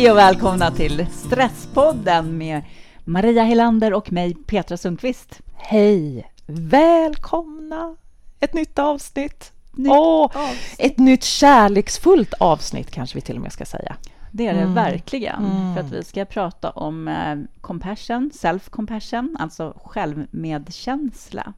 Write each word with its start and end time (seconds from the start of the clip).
Hej 0.00 0.10
och 0.10 0.16
välkomna 0.16 0.70
till 0.70 1.06
Stresspodden 1.10 2.38
med 2.38 2.62
Maria 3.04 3.42
Helander 3.42 3.92
och 3.92 4.12
mig, 4.12 4.34
Petra 4.34 4.76
Sundqvist. 4.76 5.40
Hej! 5.56 6.30
Välkomna! 6.46 7.96
Ett 8.40 8.54
nytt 8.54 8.78
avsnitt. 8.78 9.52
Nytt 9.72 9.92
Åh, 9.92 10.24
avsnitt. 10.24 10.76
Ett 10.78 10.98
nytt 10.98 11.24
kärleksfullt 11.24 12.34
avsnitt 12.34 12.90
kanske 12.90 13.14
vi 13.18 13.20
till 13.20 13.36
och 13.36 13.42
med 13.42 13.52
ska 13.52 13.64
säga. 13.64 13.96
Det 14.30 14.46
är 14.46 14.54
det 14.54 14.60
Mm. 14.60 14.74
verkligen, 14.74 15.44
Mm. 15.44 15.74
för 15.74 15.80
att 15.82 15.92
vi 15.92 16.04
ska 16.04 16.24
prata 16.24 16.70
om 16.70 17.08
eh, 17.08 17.36
compassion, 17.60 18.30
self-compassion, 18.34 19.36
alltså 19.38 19.80
självmedkänsla. 19.84 21.52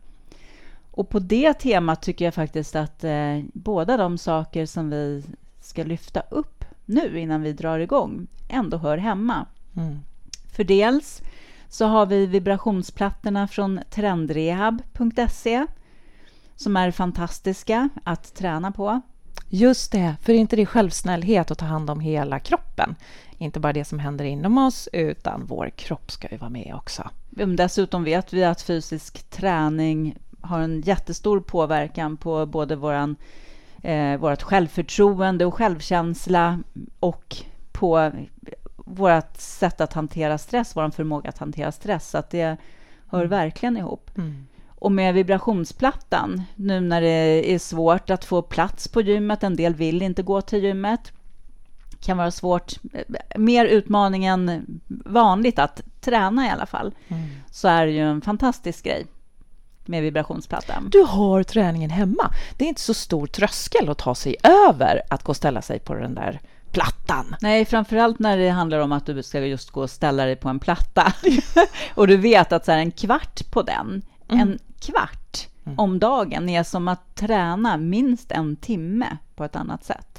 Och 0.90 1.08
på 1.08 1.18
det 1.18 1.54
temat 1.54 2.02
tycker 2.02 2.24
jag 2.24 2.34
faktiskt 2.34 2.76
att 2.76 3.04
eh, 3.04 3.38
båda 3.52 3.96
de 3.96 4.18
saker 4.18 4.66
som 4.66 4.90
vi 4.90 5.24
ska 5.60 5.82
lyfta 5.82 6.20
upp 6.30 6.61
nu 6.84 7.20
innan 7.20 7.42
vi 7.42 7.52
drar 7.52 7.78
igång 7.78 8.26
ändå 8.48 8.76
hör 8.76 8.98
hemma. 8.98 9.46
Mm. 9.76 9.98
För 10.52 10.64
dels 10.64 11.22
så 11.68 11.86
har 11.86 12.06
vi 12.06 12.26
vibrationsplattorna 12.26 13.48
från 13.48 13.80
trendrehab.se 13.90 15.66
som 16.56 16.76
är 16.76 16.90
fantastiska 16.90 17.88
att 18.04 18.34
träna 18.34 18.72
på. 18.72 19.00
Just 19.48 19.92
det, 19.92 20.16
för 20.22 20.32
inte 20.32 20.56
det 20.56 20.62
är 20.62 20.66
självsnällhet 20.66 21.50
att 21.50 21.58
ta 21.58 21.64
hand 21.64 21.90
om 21.90 22.00
hela 22.00 22.38
kroppen. 22.38 22.94
Inte 23.38 23.60
bara 23.60 23.72
det 23.72 23.84
som 23.84 23.98
händer 23.98 24.24
inom 24.24 24.58
oss, 24.58 24.88
utan 24.92 25.46
vår 25.46 25.70
kropp 25.76 26.10
ska 26.10 26.28
ju 26.30 26.36
vara 26.36 26.50
med 26.50 26.74
också. 26.74 27.10
Dessutom 27.30 28.04
vet 28.04 28.32
vi 28.32 28.44
att 28.44 28.62
fysisk 28.62 29.30
träning 29.30 30.16
har 30.40 30.60
en 30.60 30.80
jättestor 30.80 31.40
påverkan 31.40 32.16
på 32.16 32.46
både 32.46 32.76
våran, 32.76 33.16
eh, 33.82 34.16
vårt 34.16 34.42
självförtroende 34.42 35.46
och 35.46 35.54
självkänsla 35.54 36.60
och 37.00 37.36
på 37.72 38.10
vårt 38.76 39.36
sätt 39.36 39.80
att 39.80 39.92
hantera 39.92 40.38
stress, 40.38 40.76
vår 40.76 40.90
förmåga 40.90 41.28
att 41.28 41.38
hantera 41.38 41.72
stress. 41.72 42.10
Så 42.10 42.18
att 42.18 42.30
det 42.30 42.56
hör 43.06 43.24
verkligen 43.24 43.76
ihop. 43.76 44.10
Mm. 44.16 44.46
Och 44.68 44.92
med 44.92 45.14
vibrationsplattan, 45.14 46.42
nu 46.56 46.80
när 46.80 47.00
det 47.00 47.54
är 47.54 47.58
svårt 47.58 48.10
att 48.10 48.24
få 48.24 48.42
plats 48.42 48.88
på 48.88 49.00
gymmet, 49.00 49.42
en 49.42 49.56
del 49.56 49.74
vill 49.74 50.02
inte 50.02 50.22
gå 50.22 50.40
till 50.40 50.64
gymmet, 50.64 51.12
kan 52.00 52.16
vara 52.16 52.30
svårt, 52.30 52.72
eh, 52.92 53.16
mer 53.38 53.66
utmaning 53.66 54.24
än 54.24 54.66
vanligt 55.04 55.58
att 55.58 55.82
träna 56.00 56.46
i 56.46 56.50
alla 56.50 56.66
fall, 56.66 56.94
Mm. 57.08 57.22
så 57.50 57.68
är 57.68 57.86
det 57.86 57.92
ju 57.92 58.10
en 58.10 58.20
fantastisk 58.20 58.84
grej 58.84 59.06
med 59.88 60.02
vibrationsplattan. 60.02 60.88
Du 60.92 61.02
har 61.02 61.42
träningen 61.42 61.90
hemma. 61.90 62.32
Det 62.56 62.64
är 62.64 62.68
inte 62.68 62.80
så 62.80 62.94
stor 62.94 63.26
tröskel 63.26 63.88
att 63.88 63.98
ta 63.98 64.14
sig 64.14 64.36
över 64.68 65.02
att 65.10 65.22
gå 65.22 65.30
och 65.30 65.36
ställa 65.36 65.62
sig 65.62 65.78
på 65.78 65.94
den 65.94 66.14
där 66.14 66.40
plattan. 66.72 67.36
Nej, 67.40 67.64
framförallt 67.64 68.18
när 68.18 68.36
det 68.36 68.48
handlar 68.48 68.78
om 68.78 68.92
att 68.92 69.06
du 69.06 69.22
ska 69.22 69.40
just 69.40 69.70
gå 69.70 69.82
och 69.82 69.90
ställa 69.90 70.24
dig 70.24 70.36
på 70.36 70.48
en 70.48 70.58
platta 70.60 71.12
och 71.94 72.06
du 72.06 72.16
vet 72.16 72.52
att 72.52 72.64
så 72.64 72.72
här, 72.72 72.78
en 72.78 72.90
kvart 72.90 73.50
på 73.50 73.62
den, 73.62 74.02
Mm. 74.28 74.40
en 74.48 74.58
kvart 74.80 75.48
om 75.76 75.98
dagen 75.98 76.48
är 76.48 76.62
som 76.62 76.88
att 76.88 77.14
träna 77.14 77.76
minst 77.76 78.32
en 78.32 78.56
timme 78.56 79.16
på 79.34 79.44
ett 79.44 79.56
annat 79.56 79.84
sätt. 79.84 80.18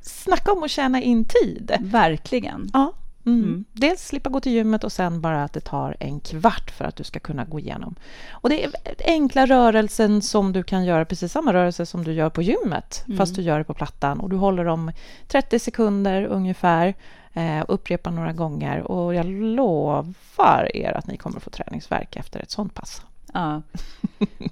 Snacka 0.00 0.52
om 0.52 0.62
att 0.62 0.70
tjäna 0.70 1.02
in 1.02 1.24
tid. 1.24 1.76
Verkligen. 1.80 2.70
Ja. 2.72 2.92
Mm. 3.26 3.42
Mm. 3.44 3.64
Dels 3.72 4.06
slippa 4.06 4.30
gå 4.30 4.40
till 4.40 4.52
gymmet 4.52 4.84
och 4.84 4.92
sen 4.92 5.20
bara 5.20 5.44
att 5.44 5.52
det 5.52 5.60
tar 5.60 5.96
en 6.00 6.20
kvart 6.20 6.70
för 6.70 6.84
att 6.84 6.96
du 6.96 7.04
ska 7.04 7.20
kunna 7.20 7.44
gå 7.44 7.60
igenom. 7.60 7.94
Och 8.30 8.48
det 8.48 8.64
är 8.64 8.70
enkla 9.04 9.46
rörelsen 9.46 10.22
som 10.22 10.52
du 10.52 10.62
kan 10.62 10.84
göra, 10.84 11.04
precis 11.04 11.32
samma 11.32 11.52
rörelse 11.52 11.86
som 11.86 12.04
du 12.04 12.12
gör 12.12 12.30
på 12.30 12.42
gymmet, 12.42 13.04
Mm. 13.06 13.18
fast 13.18 13.34
du 13.34 13.42
gör 13.42 13.58
det 13.58 13.64
på 13.64 13.74
plattan. 13.74 14.20
Och 14.20 14.28
du 14.30 14.36
håller 14.36 14.64
dem 14.64 14.92
30 15.28 15.58
sekunder 15.58 16.24
ungefär, 16.24 16.94
eh, 17.32 17.64
upprepar 17.68 18.10
några 18.10 18.32
gånger 18.32 18.82
och 18.82 19.14
jag 19.14 19.26
lovar 19.26 20.76
er 20.76 20.92
att 20.92 21.06
ni 21.06 21.16
kommer 21.16 21.40
få 21.40 21.50
träningsvärk 21.50 22.16
efter 22.16 22.40
ett 22.40 22.50
sånt 22.50 22.74
pass. 22.74 23.02
Ja. 23.34 23.62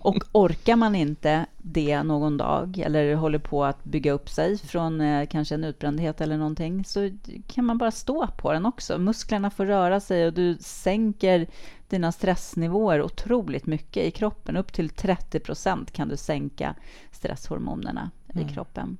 Och 0.00 0.24
orkar 0.32 0.76
man 0.76 0.94
inte 0.94 1.46
det 1.58 2.02
någon 2.02 2.36
dag 2.36 2.78
eller 2.78 3.14
håller 3.14 3.38
på 3.38 3.64
att 3.64 3.84
bygga 3.84 4.12
upp 4.12 4.28
sig 4.28 4.58
från 4.58 5.00
eh, 5.00 5.26
kanske 5.26 5.54
en 5.54 5.64
utbrändhet 5.64 6.20
eller 6.20 6.38
någonting 6.38 6.84
så 6.84 7.10
kan 7.46 7.64
man 7.64 7.78
bara 7.78 7.90
stå 7.90 8.26
på 8.26 8.52
den 8.52 8.66
också. 8.66 8.98
Musklerna 8.98 9.50
får 9.50 9.66
röra 9.66 10.00
sig 10.00 10.26
och 10.26 10.32
du 10.32 10.56
sänker 10.60 11.46
dina 11.88 12.12
stressnivåer 12.12 13.02
otroligt 13.02 13.66
mycket 13.66 14.04
i 14.04 14.10
kroppen. 14.10 14.56
Upp 14.56 14.72
till 14.72 14.90
30 14.90 15.40
procent 15.40 15.92
kan 15.92 16.08
du 16.08 16.16
sänka 16.16 16.74
stresshormonerna 17.10 18.10
i 18.34 18.44
kroppen. 18.54 18.98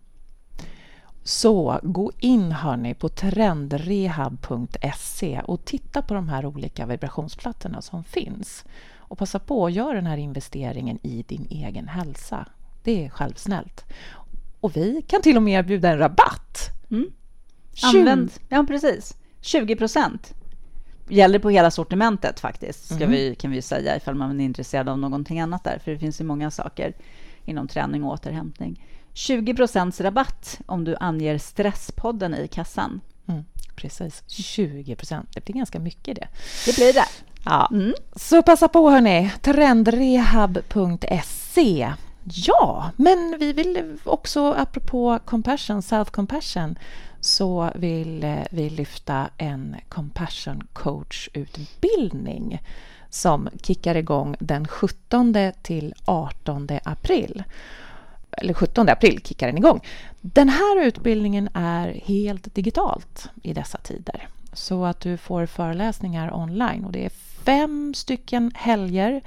Så 1.25 1.81
gå 1.83 2.13
in 2.19 2.53
hörni 2.53 2.95
på 2.95 3.09
trendrehab.se 3.09 5.41
och 5.45 5.65
titta 5.65 6.03
på 6.03 6.15
de 6.15 6.29
här 6.29 6.47
olika 6.47 6.87
vibrationsplattorna 6.87 7.83
som 7.83 8.05
finns. 8.05 8.65
Och 9.13 9.19
passa 9.19 9.39
på 9.39 9.67
att 9.67 9.73
göra 9.73 9.93
den 9.95 10.07
här 10.07 10.17
investeringen 10.17 10.99
i 11.03 11.25
din 11.29 11.47
egen 11.51 11.89
hälsa. 11.89 12.47
Det 12.83 13.05
är 13.05 13.09
självsnällt. 13.09 13.85
Och 14.61 14.77
vi 14.77 15.03
kan 15.09 15.23
till 15.23 15.37
och 15.37 15.43
med 15.43 15.59
erbjuda 15.59 15.89
en 15.91 15.99
rabatt. 15.99 16.71
Mm. 16.91 17.13
Använd, 17.83 18.31
ja 18.49 18.65
precis, 18.69 19.17
20 19.41 19.77
procent. 19.77 20.35
Gäller 21.09 21.39
på 21.39 21.51
hela 21.51 21.71
sortimentet 21.71 22.41
faktiskt, 22.41 22.91
Mhm. 22.91 23.11
vi, 23.11 23.35
kan 23.35 23.51
vi 23.51 23.63
säga, 23.63 23.97
ifall 23.97 24.15
man 24.15 24.41
är 24.41 24.45
intresserad 24.45 24.89
av 24.89 24.99
någonting 24.99 25.41
annat 25.41 25.65
där, 25.65 25.79
för 25.85 25.91
det 25.91 25.99
finns 25.99 26.21
ju 26.21 26.25
många 26.25 26.51
saker 26.51 26.95
inom 27.45 27.69
träning 27.69 28.05
och 28.05 28.13
återhämtning. 28.13 28.85
20 29.13 29.55
procents 29.55 30.01
rabatt 30.01 30.61
om 30.67 30.85
du 30.85 30.97
anger 31.01 31.39
Stresspodden 31.39 32.35
i 32.35 32.49
kassan. 32.49 33.01
Mm, 33.29 33.45
precis, 33.77 34.23
20 34.27 34.97
procent. 34.97 35.29
Det 35.35 35.45
blir 35.45 35.55
ganska 35.55 35.79
mycket 35.81 36.17
det. 36.17 36.29
Det 36.67 36.77
blir 36.77 36.93
det. 36.93 37.05
Ja. 37.45 37.69
Mm. 37.73 37.95
Så 38.17 38.43
passa 38.43 38.69
på 38.69 38.91
hörni, 38.91 39.33
trendrehab.se. 39.43 41.93
Ja, 42.25 42.91
men 42.97 43.37
vi 43.39 43.53
vill 43.53 43.99
också, 44.05 44.53
apropå 44.53 45.19
compassion, 45.25 45.81
self-compassion, 45.81 46.77
så 47.21 47.71
vill 47.75 48.25
eh, 48.25 48.39
vi 48.51 48.71
lyfta 48.71 49.29
en 49.39 49.77
compassion 49.89 50.63
coach-utbildning 50.73 52.63
som 53.11 53.49
kickar 53.63 53.95
igång 53.95 54.37
den 54.39 54.69
17 54.69 55.35
till 55.63 55.95
18 56.05 56.69
april. 56.85 57.43
Eller 58.31 58.55
17 58.55 58.89
april 58.89 59.21
kickar 59.25 59.47
den 59.47 59.59
igång. 59.59 59.81
Den 60.21 60.49
här 60.49 60.83
utbildningen 60.83 61.49
är 61.55 62.01
helt 62.05 62.55
digitalt 62.55 63.31
i 63.43 63.53
dessa 63.53 63.79
tider. 63.79 64.29
Så 64.53 64.85
att 64.85 65.01
du 65.01 65.17
får 65.17 65.47
föreläsningar 65.47 66.35
online 66.35 66.85
och 66.85 66.93
det 66.93 67.05
är 67.05 67.11
fem 67.45 67.95
stycken 67.95 68.53
helger 68.55 69.21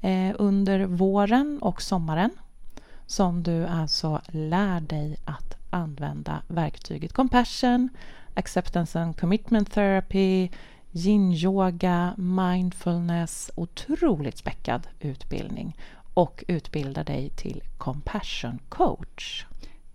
eh, 0.00 0.34
under 0.38 0.84
våren 0.84 1.58
och 1.62 1.82
sommaren 1.82 2.30
som 3.06 3.42
du 3.42 3.66
alltså 3.66 4.20
lär 4.26 4.80
dig 4.80 5.16
att 5.24 5.54
använda 5.70 6.42
verktyget 6.48 7.12
compassion, 7.12 7.88
acceptance 8.34 9.00
and 9.00 9.20
commitment 9.20 9.72
therapy, 9.72 10.48
yin-yoga, 10.92 12.14
mindfulness, 12.16 13.50
otroligt 13.54 14.38
späckad 14.38 14.88
utbildning 15.00 15.76
och 16.14 16.44
utbilda 16.48 17.04
dig 17.04 17.30
till 17.30 17.62
compassion 17.78 18.58
coach. 18.68 19.46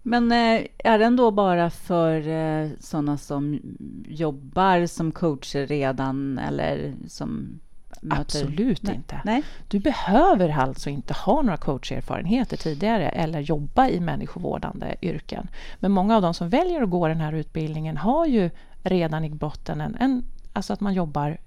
Men 0.03 0.31
eh, 0.31 0.65
är 0.77 0.99
den 0.99 1.15
då 1.15 1.31
bara 1.31 1.69
för 1.69 2.27
eh, 2.27 2.69
sådana 2.79 3.17
som 3.17 3.59
jobbar 4.07 4.85
som 4.85 5.11
coacher 5.11 5.67
redan 5.67 6.37
eller 6.37 6.93
som 7.07 7.59
möter... 8.01 8.21
Absolut 8.21 8.83
Nej. 8.83 8.95
inte. 8.95 9.21
Nej. 9.25 9.43
Du 9.67 9.79
behöver 9.79 10.49
alltså 10.49 10.89
inte 10.89 11.13
ha 11.13 11.41
några 11.41 11.57
coacherfarenheter 11.57 12.57
tidigare 12.57 13.09
eller 13.09 13.39
jobba 13.39 13.89
i 13.89 13.99
människovårdande 13.99 14.95
yrken. 15.01 15.47
Men 15.79 15.91
många 15.91 16.15
av 16.15 16.21
de 16.21 16.33
som 16.33 16.49
väljer 16.49 16.81
att 16.81 16.89
gå 16.89 17.07
den 17.07 17.19
här 17.19 17.33
utbildningen 17.33 17.97
har 17.97 18.25
ju 18.25 18.49
redan 18.83 19.25
i 19.25 19.29
botten 19.29 19.81
en, 19.81 19.95
en 19.95 20.23
alltså 20.53 20.73
att 20.73 20.79
man 20.81 20.93
jobbar 20.93 21.37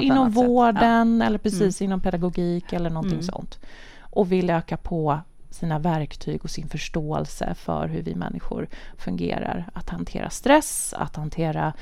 inom 0.00 0.30
vården 0.30 1.22
eller 1.22 1.38
precis 1.38 1.82
inom 1.82 2.00
pedagogik 2.00 2.72
eller 2.72 2.90
någonting 2.90 3.12
Mm. 3.12 3.22
sånt. 3.22 3.58
Och 4.00 4.32
vill 4.32 4.50
öka 4.50 4.76
på 4.76 5.18
sina 5.50 5.78
verktyg 5.78 6.44
och 6.44 6.50
sin 6.50 6.68
förståelse 6.68 7.54
för 7.54 7.88
hur 7.88 8.02
vi 8.02 8.14
människor 8.14 8.68
fungerar. 8.98 9.66
Att 9.72 9.88
hantera 9.88 10.30
stress, 10.30 10.94
att 10.96 11.16
hantera 11.16 11.72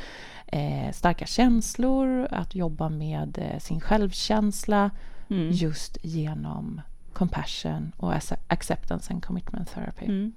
eh, 0.46 0.92
starka 0.92 1.26
känslor, 1.26 2.28
att 2.30 2.54
jobba 2.54 2.88
med 2.88 3.38
eh, 3.38 3.58
sin 3.60 3.80
självkänsla 3.80 4.90
Mm. 5.30 5.50
just 5.52 5.98
genom 6.02 6.80
compassion 7.12 7.92
och 7.96 8.12
ac- 8.12 8.36
acceptance 8.48 9.12
and 9.12 9.24
commitment 9.24 9.70
therapy. 9.74 10.04
Mm. 10.06 10.32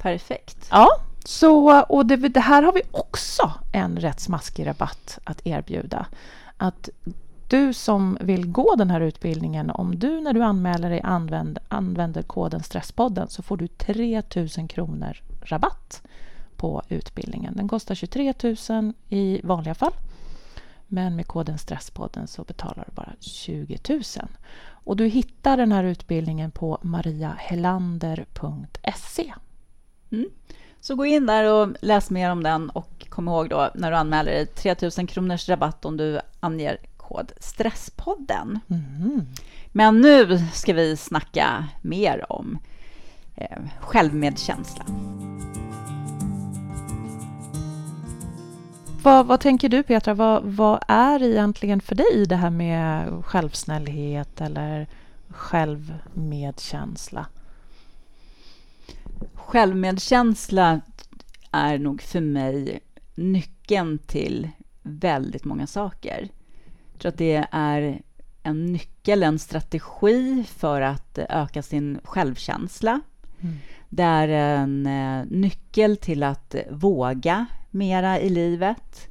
Perfekt. 0.00 0.68
Ja, 0.70 0.88
så, 1.24 1.80
och 1.82 2.06
det, 2.06 2.16
det 2.16 2.40
här 2.40 2.62
har 2.62 2.72
vi 2.72 2.82
också 2.90 3.52
en 3.72 3.96
rätt 3.96 4.20
smaskig 4.20 4.66
rabatt 4.66 5.18
att 5.24 5.46
erbjuda. 5.46 6.06
Att 6.56 6.88
du 7.52 7.72
som 7.72 8.18
vill 8.20 8.46
gå 8.46 8.74
den 8.74 8.90
här 8.90 9.00
utbildningen, 9.00 9.70
om 9.70 9.98
du 9.98 10.20
när 10.20 10.32
du 10.32 10.42
anmäler 10.42 10.90
dig 10.90 11.00
använd, 11.04 11.58
använder 11.68 12.22
koden 12.22 12.62
Stresspodden 12.62 13.28
så 13.28 13.42
får 13.42 13.56
du 13.56 13.68
3 13.68 14.22
000 14.36 14.48
kronor 14.68 15.22
rabatt 15.42 16.02
på 16.56 16.82
utbildningen. 16.88 17.56
Den 17.56 17.68
kostar 17.68 17.94
23 17.94 18.34
000 18.68 18.92
i 19.08 19.40
vanliga 19.44 19.74
fall. 19.74 19.92
Men 20.86 21.16
med 21.16 21.26
koden 21.26 21.58
Stresspodden 21.58 22.26
så 22.26 22.44
betalar 22.44 22.84
du 22.88 22.94
bara 22.94 23.12
20 23.20 23.78
000. 23.88 24.02
Och 24.68 24.96
du 24.96 25.06
hittar 25.06 25.56
den 25.56 25.72
här 25.72 25.84
utbildningen 25.84 26.50
på 26.50 26.78
mariahelander.se. 26.82 29.32
Mm. 30.10 30.26
Så 30.80 30.94
gå 30.94 31.06
in 31.06 31.26
där 31.26 31.52
och 31.52 31.68
läs 31.80 32.10
mer 32.10 32.30
om 32.30 32.42
den 32.42 32.70
och 32.70 33.06
kom 33.08 33.28
ihåg 33.28 33.48
då 33.48 33.70
när 33.74 33.90
du 33.90 33.96
anmäler 33.96 34.32
dig 34.32 34.46
3000 34.46 35.06
kronors 35.06 35.48
rabatt 35.48 35.84
om 35.84 35.96
du 35.96 36.20
anger 36.40 36.78
kod 37.12 37.32
Stresspodden. 37.40 38.58
Mm. 38.70 39.26
Men 39.66 40.00
nu 40.00 40.38
ska 40.52 40.72
vi 40.72 40.96
snacka 40.96 41.68
mer 41.82 42.32
om 42.32 42.58
eh, 43.36 43.58
självmedkänsla. 43.80 44.84
Vad, 49.02 49.26
vad, 49.26 49.40
tänker 49.40 49.68
du 49.68 49.82
Petra, 49.82 50.14
vad, 50.14 50.44
vad, 50.44 50.84
är 50.88 51.22
egentligen 51.22 51.80
för 51.80 51.94
dig 51.94 52.26
det 52.28 52.36
här 52.36 52.50
med 52.50 53.12
självsnällhet 53.24 54.40
eller 54.40 54.86
självmedkänsla? 55.28 57.26
Självmedkänsla 59.34 60.80
är 61.50 61.78
nog 61.78 62.02
för 62.02 62.20
mig 62.20 62.80
nyckeln 63.14 63.98
till 63.98 64.48
väldigt 64.82 65.44
många 65.44 65.66
saker. 65.66 66.28
Tror 67.02 67.08
att 67.08 67.18
det 67.18 67.46
är 67.50 68.02
en 68.42 68.66
nyckel, 68.66 69.22
en 69.22 69.38
strategi 69.38 70.44
för 70.44 70.80
att 70.80 71.18
öka 71.18 71.62
sin 71.62 72.00
självkänsla. 72.04 73.00
Mm. 73.40 73.56
Det 73.88 74.02
är 74.02 74.28
en 74.28 74.86
eh, 74.86 75.24
nyckel 75.26 75.96
till 75.96 76.22
att 76.22 76.54
våga 76.70 77.46
mera 77.70 78.20
i 78.20 78.28
livet. 78.28 79.08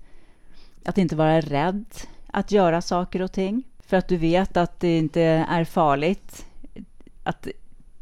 Att 0.85 0.97
inte 0.97 1.15
vara 1.15 1.41
rädd 1.41 1.85
att 2.27 2.51
göra 2.51 2.81
saker 2.81 3.21
och 3.21 3.31
ting. 3.31 3.63
För 3.79 3.97
att 3.97 4.07
du 4.07 4.17
vet 4.17 4.57
att 4.57 4.79
det 4.79 4.97
inte 4.97 5.21
är 5.21 5.65
farligt. 5.65 6.45
Att 7.23 7.47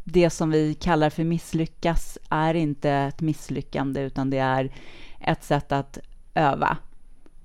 det 0.03 0.29
som 0.29 0.51
vi 0.51 0.73
kallar 0.73 1.09
för 1.09 1.23
misslyckas 1.23 2.17
är 2.29 2.53
inte 2.53 2.89
ett 2.91 3.21
misslyckande 3.21 4.01
utan 4.01 4.29
det 4.29 4.37
är 4.37 4.71
ett 5.19 5.43
sätt 5.43 5.71
att 5.71 5.97
öva 6.33 6.77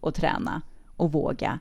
och 0.01 0.15
träna 0.15 0.63
och 0.97 1.13
våga. 1.13 1.59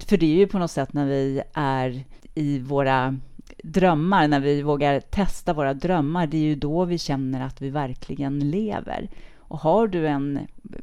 För 0.00 0.16
det 0.16 0.26
är 0.26 0.36
ju 0.36 0.46
på 0.46 0.58
något 0.58 0.70
sätt 0.70 0.92
när 0.92 1.06
vi 1.06 1.42
är 1.54 2.04
i 2.34 2.58
våra 2.58 3.18
drömmar, 3.62 4.28
när 4.28 4.40
vi 4.40 4.62
vågar 4.62 5.00
testa 5.00 5.52
våra 5.52 5.74
drömmar, 5.74 6.26
det 6.26 6.36
är 6.36 6.42
ju 6.42 6.54
då 6.54 6.84
vi 6.84 6.98
känner 6.98 7.46
att 7.46 7.62
vi 7.62 7.70
verkligen 7.70 8.50
lever. 8.50 9.08
Och 9.38 9.58
har 9.58 9.88
du 9.88 10.08
en 10.08 10.38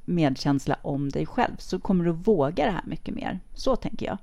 medkänsla 0.06 0.78
om 0.82 1.10
dig 1.10 1.26
själv 1.26 1.56
så 1.58 1.80
kommer 1.80 2.06
du 2.06 2.12
våga 2.12 2.66
det 2.66 2.72
här 2.72 2.84
mycket 2.86 3.16
mer. 3.16 3.40
Så 3.54 3.76
tänker 3.76 4.06
jag. 4.06 4.18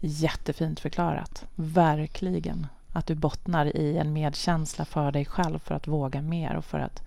Jättefint 0.00 0.80
förklarat. 0.80 1.44
Verkligen. 1.54 2.66
Att 2.92 3.06
du 3.06 3.14
bottnar 3.14 3.76
i 3.76 3.96
en 3.96 4.12
medkänsla 4.12 4.84
för 4.84 5.12
dig 5.12 5.24
själv 5.24 5.58
för 5.58 5.74
att 5.74 5.88
våga 5.88 6.22
mer 6.22 6.56
och 6.56 6.64
för 6.64 6.78
att 6.78 7.02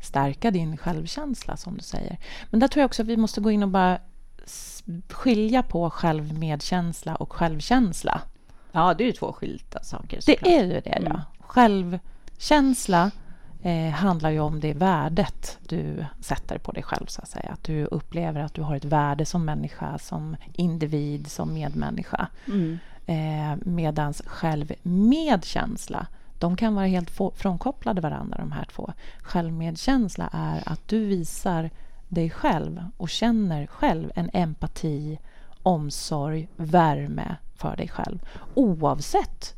stärka 0.00 0.50
din 0.50 0.76
självkänsla, 0.76 1.56
som 1.56 1.74
du 1.74 1.82
säger. 1.82 2.18
Men 2.50 2.60
där 2.60 2.68
tror 2.68 2.80
jag 2.80 2.88
också 2.88 3.02
att 3.02 3.08
vi 3.08 3.16
måste 3.16 3.40
gå 3.40 3.50
in 3.50 3.62
och 3.62 3.68
bara 3.68 3.98
skilja 5.10 5.62
på 5.62 5.90
självmedkänsla 5.90 7.14
och 7.14 7.32
självkänsla. 7.32 8.20
Ja, 8.72 8.94
det 8.94 9.04
är 9.04 9.06
ju 9.06 9.12
två 9.12 9.32
skilda 9.32 9.82
saker. 9.82 10.20
Det 10.26 10.56
är 10.56 10.64
ju 10.64 10.80
det, 10.80 10.90
mm. 10.90 11.12
ja. 11.12 11.22
Självkänsla 11.40 13.10
eh, 13.62 13.90
handlar 13.90 14.30
ju 14.30 14.40
om 14.40 14.60
det 14.60 14.72
värdet 14.72 15.58
du 15.68 16.04
sätter 16.20 16.58
på 16.58 16.72
dig 16.72 16.82
själv, 16.82 17.06
så 17.06 17.22
att 17.22 17.28
säga. 17.28 17.50
Att 17.52 17.64
du 17.64 17.84
upplever 17.84 18.40
att 18.40 18.54
du 18.54 18.62
har 18.62 18.76
ett 18.76 18.84
värde 18.84 19.24
som 19.24 19.44
människa, 19.44 19.98
som 19.98 20.36
individ, 20.52 21.30
som 21.30 21.54
medmänniska. 21.54 22.28
Mm. 22.46 22.78
Eh, 23.06 23.58
medans 23.66 24.22
självmedkänsla, 24.26 26.06
de 26.38 26.56
kan 26.56 26.74
vara 26.74 26.86
helt 26.86 27.10
frånkopplade 27.34 28.00
varandra, 28.00 28.38
de 28.38 28.52
här 28.52 28.64
två. 28.64 28.92
Självmedkänsla 29.18 30.30
är 30.32 30.62
att 30.66 30.88
du 30.88 31.06
visar 31.06 31.70
dig 32.14 32.30
själv 32.30 32.84
och 32.96 33.08
känner 33.08 33.66
själv 33.66 34.12
en 34.14 34.30
empati, 34.32 35.18
omsorg, 35.62 36.48
värme 36.56 37.36
för 37.56 37.76
dig 37.76 37.88
själv. 37.88 38.18
Oavsett 38.54 39.54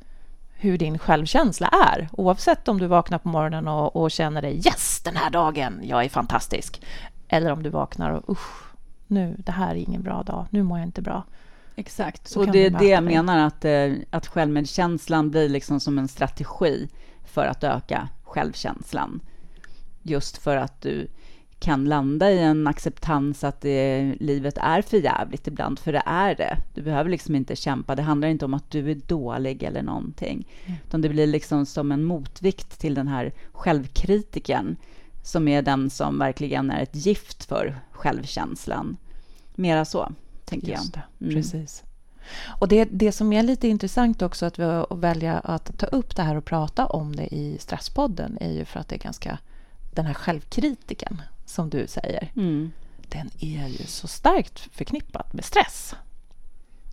hur 0.55 0.79
din 0.79 0.99
självkänsla 0.99 1.69
är. 1.69 2.09
Oavsett 2.13 2.69
om 2.69 2.79
du 2.79 2.87
vaknar 2.87 3.19
på 3.19 3.29
morgonen 3.29 3.69
och, 3.69 3.97
och, 3.97 4.11
känner 4.11 4.43
dig 4.43 4.57
yes, 4.57 5.01
den 5.05 5.17
här 5.17 5.31
dagen, 5.31 5.81
jag 5.83 6.05
är 6.05 6.09
fantastisk. 6.09 6.83
Eller 7.29 7.53
om 7.53 7.63
du 7.63 7.71
vaknar 7.71 8.11
och 8.11 8.31
usch, 8.31 8.75
nu, 9.07 9.37
det 9.39 9.53
här 9.53 9.71
är 9.71 9.75
ingen 9.75 10.03
bra 10.03 10.23
dag, 10.23 10.47
nu 10.51 10.63
mår 10.63 10.79
jag 10.79 10.87
inte 10.89 11.03
bra. 11.03 11.23
Exakt, 11.77 12.29
Så 12.29 12.41
och 12.41 12.53
det 12.53 12.67
är 12.67 12.71
det 12.71 12.89
jag 12.89 13.05
menar, 13.05 13.47
att, 13.47 13.65
eh, 13.65 13.93
att 14.11 14.27
självmedkänslan 14.27 15.31
blir 15.31 15.49
liksom 15.49 15.81
som 15.81 15.99
en 15.99 16.09
strategi 16.09 16.89
för 17.25 17.47
att 17.47 17.65
öka 17.65 18.09
självkänslan. 18.23 19.21
Just 20.03 20.37
för 20.37 20.57
att 20.57 20.81
du 20.83 21.09
kan 21.59 21.85
landa 21.85 22.31
i 22.31 22.39
en 22.39 22.67
acceptans 22.67 23.45
att 23.45 23.61
det, 23.61 24.15
livet 24.21 24.59
är 24.59 24.83
för 24.83 24.97
jävligt 24.97 25.47
ibland, 25.47 25.79
för 25.79 25.93
det 25.93 26.03
är 26.07 26.35
det. 26.35 26.57
Du 26.75 26.83
behöver 26.83 27.11
liksom 27.11 27.35
inte 27.35 27.57
kämpa. 27.57 27.95
Det 27.95 28.03
handlar 28.03 28.29
inte 28.29 28.45
om 28.45 28.55
att 28.55 28.71
du 28.71 28.91
är 28.91 28.95
dålig 28.95 29.63
eller 29.63 29.83
någonting, 29.83 30.49
mm. 30.67 30.79
utan 30.87 31.01
det 31.01 31.09
blir 31.09 31.27
liksom 31.27 31.67
som 31.67 31.93
en 31.93 32.05
motvikt 32.05 32.79
till 32.79 32.95
den 32.95 33.09
här 33.09 33.33
självkritiken 33.53 34.77
som 35.23 35.49
är 35.49 35.63
den 35.63 35.91
som 35.91 36.19
verkligen 36.19 36.71
är 36.71 36.83
ett 36.83 37.07
gift 37.07 37.45
för 37.45 37.77
självkänslan. 37.91 38.97
Mera 39.55 39.85
så, 39.85 40.13
tänker 40.45 40.69
Just 40.69 40.97
jag. 40.97 41.03
Mm. 41.21 41.35
Precis. 41.35 41.83
Och 42.61 42.69
det, 42.69 42.85
det 42.85 43.13
som 43.13 43.33
är 43.33 43.43
lite 43.43 43.69
intressant 43.69 44.23
också 44.23 44.47
att 44.47 44.59
vi 44.59 44.85
välja 44.91 45.39
att 45.39 45.79
ta 45.79 45.87
upp 45.87 46.17
det 46.17 46.23
här 46.23 46.37
och 46.37 46.45
prata 46.45 46.87
om 46.87 47.17
det 47.17 47.35
i 47.35 47.59
Stresspodden 47.59 48.39
är 48.41 48.53
ju 48.53 48.65
för 48.65 48.81
att 48.81 48.89
det 48.89 48.97
är 48.97 48.99
ganska 48.99 49.39
den 49.95 50.07
här 50.07 50.15
självkritiken 50.15 51.23
som 51.55 51.71
du 51.71 51.87
säger, 51.87 52.33
mm. 52.37 52.73
den 53.09 53.31
är 53.41 53.69
ju 53.69 53.87
så 53.87 54.09
starkt 54.09 54.59
förknippad 54.59 55.27
med 55.31 55.45
stress. 55.45 55.95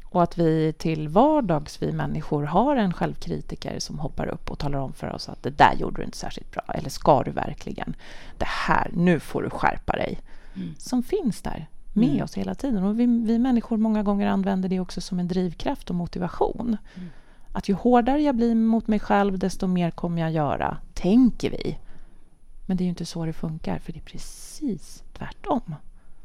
Och 0.05 0.23
att 0.23 0.37
vi 0.37 0.73
till 0.73 1.07
vardags, 1.07 1.81
vi 1.81 1.91
människor, 1.91 2.43
har 2.43 2.75
en 2.75 2.93
självkritiker 2.93 3.79
som 3.79 3.99
hoppar 3.99 4.27
upp 4.27 4.51
och 4.51 4.59
talar 4.59 4.79
om 4.79 4.93
för 4.93 5.13
oss 5.13 5.29
att 5.29 5.43
det 5.43 5.49
där 5.49 5.73
gjorde 5.73 6.01
du 6.01 6.05
inte 6.05 6.17
särskilt 6.17 6.51
bra. 6.51 6.63
Eller 6.67 6.89
ska 6.89 7.23
du 7.23 7.31
verkligen? 7.31 7.95
Det 8.37 8.47
här, 8.47 8.91
nu 8.93 9.19
får 9.19 9.41
du 9.41 9.49
skärpa 9.49 9.93
dig. 9.93 10.19
Mm. 10.55 10.75
Som 10.77 11.03
finns 11.03 11.41
där 11.41 11.67
med 11.93 12.09
mm. 12.09 12.23
oss 12.23 12.33
hela 12.33 12.55
tiden. 12.55 12.83
Och 12.83 12.99
vi, 12.99 13.05
vi, 13.05 13.39
människor 13.39 13.77
många 13.77 14.03
gånger 14.03 14.27
använder 14.27 14.69
det 14.69 14.79
också 14.79 15.01
som 15.01 15.19
en 15.19 15.27
drivkraft 15.27 15.89
och 15.89 15.95
motivation. 15.95 16.77
Mm. 16.95 17.09
Att 17.51 17.69
ju 17.69 17.73
hårdare 17.73 18.21
jag 18.21 18.35
blir 18.35 18.55
mot 18.55 18.87
mig 18.87 18.99
själv, 18.99 19.39
desto 19.39 19.67
mer 19.67 19.91
kommer 19.91 20.21
jag 20.21 20.31
göra, 20.31 20.77
tänker 20.93 21.49
vi. 21.49 21.77
Men 22.71 22.77
det 22.77 22.83
är 22.83 22.85
ju 22.85 22.89
inte 22.89 23.05
så 23.05 23.25
det 23.25 23.33
funkar, 23.33 23.79
för 23.79 23.93
det 23.93 23.99
är 23.99 24.03
precis 24.03 25.03
tvärtom. 25.13 25.75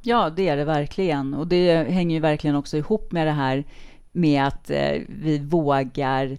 Ja, 0.03 0.31
det 0.31 0.49
är 0.49 0.57
det 0.57 0.65
verkligen. 0.65 1.35
Och 1.35 1.47
det 1.47 1.91
hänger 1.91 2.17
ju 2.17 2.21
verkligen 2.21 2.57
också 2.57 2.77
ihop 2.77 3.13
med 3.13 3.27
det 3.27 3.33
här 3.33 3.65
med 4.13 4.47
att 4.47 4.71
eh, 4.71 5.03
vi 5.09 5.39
vågar 5.39 6.39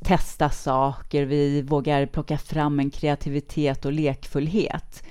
testa 0.00 0.50
saker, 0.50 1.24
vi 1.24 1.62
vågar 1.62 2.06
plocka 2.06 2.38
fram 2.38 2.80
en 2.80 2.90
kreativitet 2.90 3.84
och 3.84 3.92
lekfullhet 3.92 5.02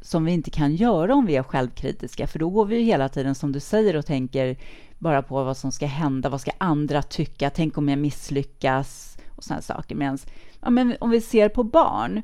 som 0.00 0.24
vi 0.24 0.32
inte 0.32 0.50
kan 0.50 0.74
göra 0.74 1.14
om 1.14 1.26
vi 1.26 1.36
är 1.36 1.42
självkritiska, 1.42 2.26
för 2.26 2.38
då 2.38 2.50
går 2.50 2.66
vi 2.66 2.76
ju 2.76 2.82
hela 2.82 3.08
tiden, 3.08 3.34
som 3.34 3.52
du 3.52 3.60
säger, 3.60 3.96
och 3.96 4.06
tänker 4.06 4.56
bara 4.98 5.22
på 5.22 5.44
vad 5.44 5.56
som 5.56 5.72
ska 5.72 5.86
hända, 5.86 6.28
vad 6.28 6.40
ska 6.40 6.50
andra 6.58 7.02
tycka, 7.02 7.50
tänk 7.50 7.78
om 7.78 7.88
jag 7.88 7.98
misslyckas 7.98 9.18
och 9.36 9.44
sådana 9.44 9.62
saker. 9.62 9.94
Medan, 9.94 10.18
ja, 10.60 10.70
men 10.70 10.96
om 11.00 11.10
vi 11.10 11.20
ser 11.20 11.48
på 11.48 11.62
barn, 11.62 12.22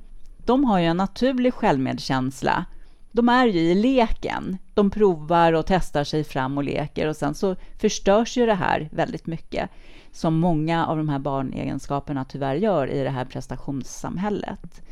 de 0.49 0.65
har 0.65 0.79
ju 0.79 0.85
en 0.85 0.97
naturlig 0.97 1.55
självmedkänsla. 1.55 2.65
De 3.13 3.29
är 3.29 3.47
ju 3.47 3.61
i 3.61 3.75
leken. 3.75 4.59
De 4.75 4.91
provar 4.91 5.53
och 5.53 5.67
testar 5.67 6.05
sig 6.05 6.25
fram 6.25 6.59
och 6.59 6.65
leker 6.65 7.07
och 7.07 7.17
sen 7.17 7.35
så 7.35 7.57
förstörs 7.79 8.37
ju 8.37 8.47
det 8.47 8.55
här 8.55 8.89
väldigt 8.93 9.27
mycket 9.27 9.71
som 10.13 10.39
många 10.39 10.87
av 10.87 10.97
de 10.97 11.09
här 11.09 11.19
barnegenskaperna 11.19 12.25
tyvärr 12.25 12.55
gör 12.55 12.91
i 12.91 13.03
det 13.03 13.11
här 13.11 13.25
prestationssamhället. 13.25 14.83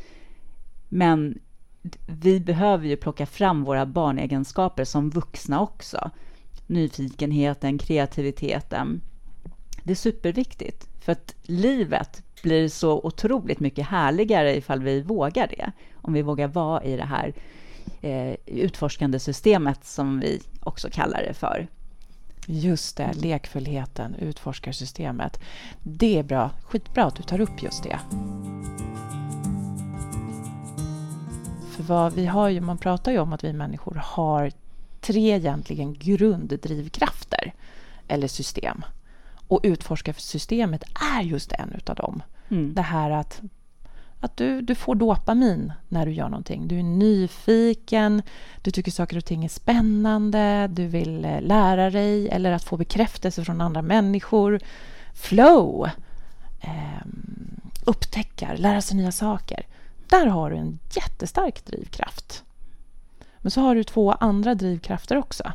Men 0.89 1.39
vi 2.07 2.39
behöver 2.39 2.87
ju 2.87 2.97
plocka 2.97 3.25
fram 3.25 3.63
våra 3.63 3.85
barnegenskaper 3.85 4.85
som 4.85 5.09
vuxna 5.09 5.61
också. 5.61 6.11
Nyfikenheten, 6.67 7.77
kreativiteten. 7.77 9.01
Det 9.83 9.91
är 9.91 9.95
superviktigt, 9.95 10.87
för 11.01 11.11
att 11.11 11.35
livet 11.41 12.23
blir 12.47 12.69
så 12.69 13.01
otroligt 13.03 13.59
mycket 13.59 13.87
härligare 13.87 14.57
ifall 14.57 14.83
vi 14.83 15.01
vågar 15.01 15.47
det. 15.47 15.71
Om 15.95 16.13
vi 16.13 16.21
vågar 16.21 16.47
vara 16.47 16.83
i 16.83 16.97
det 16.97 17.05
här 17.05 17.33
eh, 18.01 18.35
utforskande 18.45 19.19
systemet 19.19 19.85
som 19.85 20.19
vi 20.19 20.41
också 20.59 20.89
kallar 20.91 21.23
det 21.27 21.33
för. 21.33 21.67
Just 22.45 22.97
det, 22.97 23.13
lekfullheten, 23.13 24.15
utforskarsystemet. 24.15 25.39
Det 25.83 26.19
är 26.19 26.23
bra. 26.23 26.51
Skitbra 26.63 27.03
att 27.03 27.15
du 27.15 27.23
tar 27.23 27.41
upp 27.41 27.63
just 27.63 27.83
det. 27.83 27.99
För 31.71 31.83
vad 31.83 32.13
vi 32.13 32.25
har 32.25 32.49
ju, 32.49 32.61
man 32.61 32.77
pratar 32.77 33.11
ju 33.11 33.19
om 33.19 33.33
att 33.33 33.43
vi 33.43 33.53
människor 33.53 34.01
har 34.03 34.51
tre 35.01 35.35
egentligen 35.35 35.93
grunddrivkrafter 35.93 37.53
eller 38.07 38.27
system. 38.27 38.85
Och 39.47 39.59
utforskarsystemet 39.63 40.83
är 41.15 41.21
just 41.21 41.51
en 41.51 41.73
utav 41.77 41.95
dem. 41.95 42.21
Mm. 42.49 42.73
Det 42.73 42.81
här 42.81 43.11
att, 43.11 43.41
att 44.19 44.37
du, 44.37 44.61
du 44.61 44.75
får 44.75 44.95
dopamin 44.95 45.73
när 45.87 46.05
du 46.05 46.11
gör 46.11 46.29
någonting. 46.29 46.67
Du 46.67 46.79
är 46.79 46.83
nyfiken, 46.83 48.21
du 48.61 48.71
tycker 48.71 48.91
saker 48.91 49.17
och 49.17 49.25
ting 49.25 49.45
är 49.45 49.49
spännande, 49.49 50.67
du 50.67 50.87
vill 50.87 51.25
eh, 51.25 51.41
lära 51.41 51.89
dig 51.89 52.29
eller 52.29 52.51
att 52.51 52.63
få 52.63 52.77
bekräftelse 52.77 53.45
från 53.45 53.61
andra 53.61 53.81
människor. 53.81 54.59
Flow! 55.13 55.89
Eh, 56.61 57.07
upptäckar, 57.85 58.57
lära 58.57 58.81
sig 58.81 58.97
nya 58.97 59.11
saker. 59.11 59.65
Där 60.09 60.25
har 60.25 60.51
du 60.51 60.57
en 60.57 60.79
jättestark 60.91 61.65
drivkraft. 61.65 62.43
Men 63.37 63.51
så 63.51 63.61
har 63.61 63.75
du 63.75 63.83
två 63.83 64.11
andra 64.11 64.55
drivkrafter 64.55 65.17
också. 65.17 65.51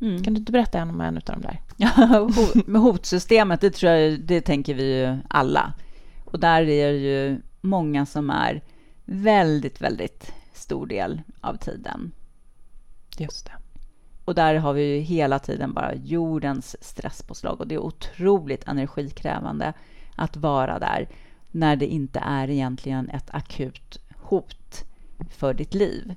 Mm. 0.00 0.22
Kan 0.22 0.34
du 0.34 0.40
inte 0.40 0.52
berätta 0.52 0.78
en 0.78 0.90
om 0.90 1.00
en 1.00 1.16
av 1.16 1.22
de 1.22 1.40
där? 1.40 1.60
Ja, 1.76 2.28
med 2.66 2.82
hotsystemet, 2.82 3.60
det 3.60 3.70
tror 3.70 3.92
jag, 3.92 4.20
det 4.20 4.40
tänker 4.40 4.74
vi 4.74 5.00
ju 5.00 5.18
alla. 5.28 5.72
Och 6.34 6.40
där 6.40 6.62
är 6.62 6.92
det 6.92 6.98
ju 6.98 7.40
många 7.60 8.06
som 8.06 8.30
är 8.30 8.62
väldigt, 9.04 9.80
väldigt 9.80 10.32
stor 10.52 10.86
del 10.86 11.22
av 11.40 11.56
tiden. 11.56 12.12
Just 13.18 13.46
det. 13.46 13.52
Och 14.24 14.34
där 14.34 14.54
har 14.54 14.72
vi 14.72 14.82
ju 14.82 15.00
hela 15.00 15.38
tiden 15.38 15.74
bara 15.74 15.94
jordens 15.94 16.76
stresspåslag 16.80 17.60
och 17.60 17.66
det 17.66 17.74
är 17.74 17.78
otroligt 17.78 18.68
energikrävande 18.68 19.72
att 20.16 20.36
vara 20.36 20.78
där 20.78 21.08
när 21.50 21.76
det 21.76 21.86
inte 21.86 22.18
är 22.18 22.50
egentligen 22.50 23.10
ett 23.10 23.30
akut 23.34 23.98
hot 24.16 24.84
för 25.30 25.54
ditt 25.54 25.74
liv. 25.74 26.14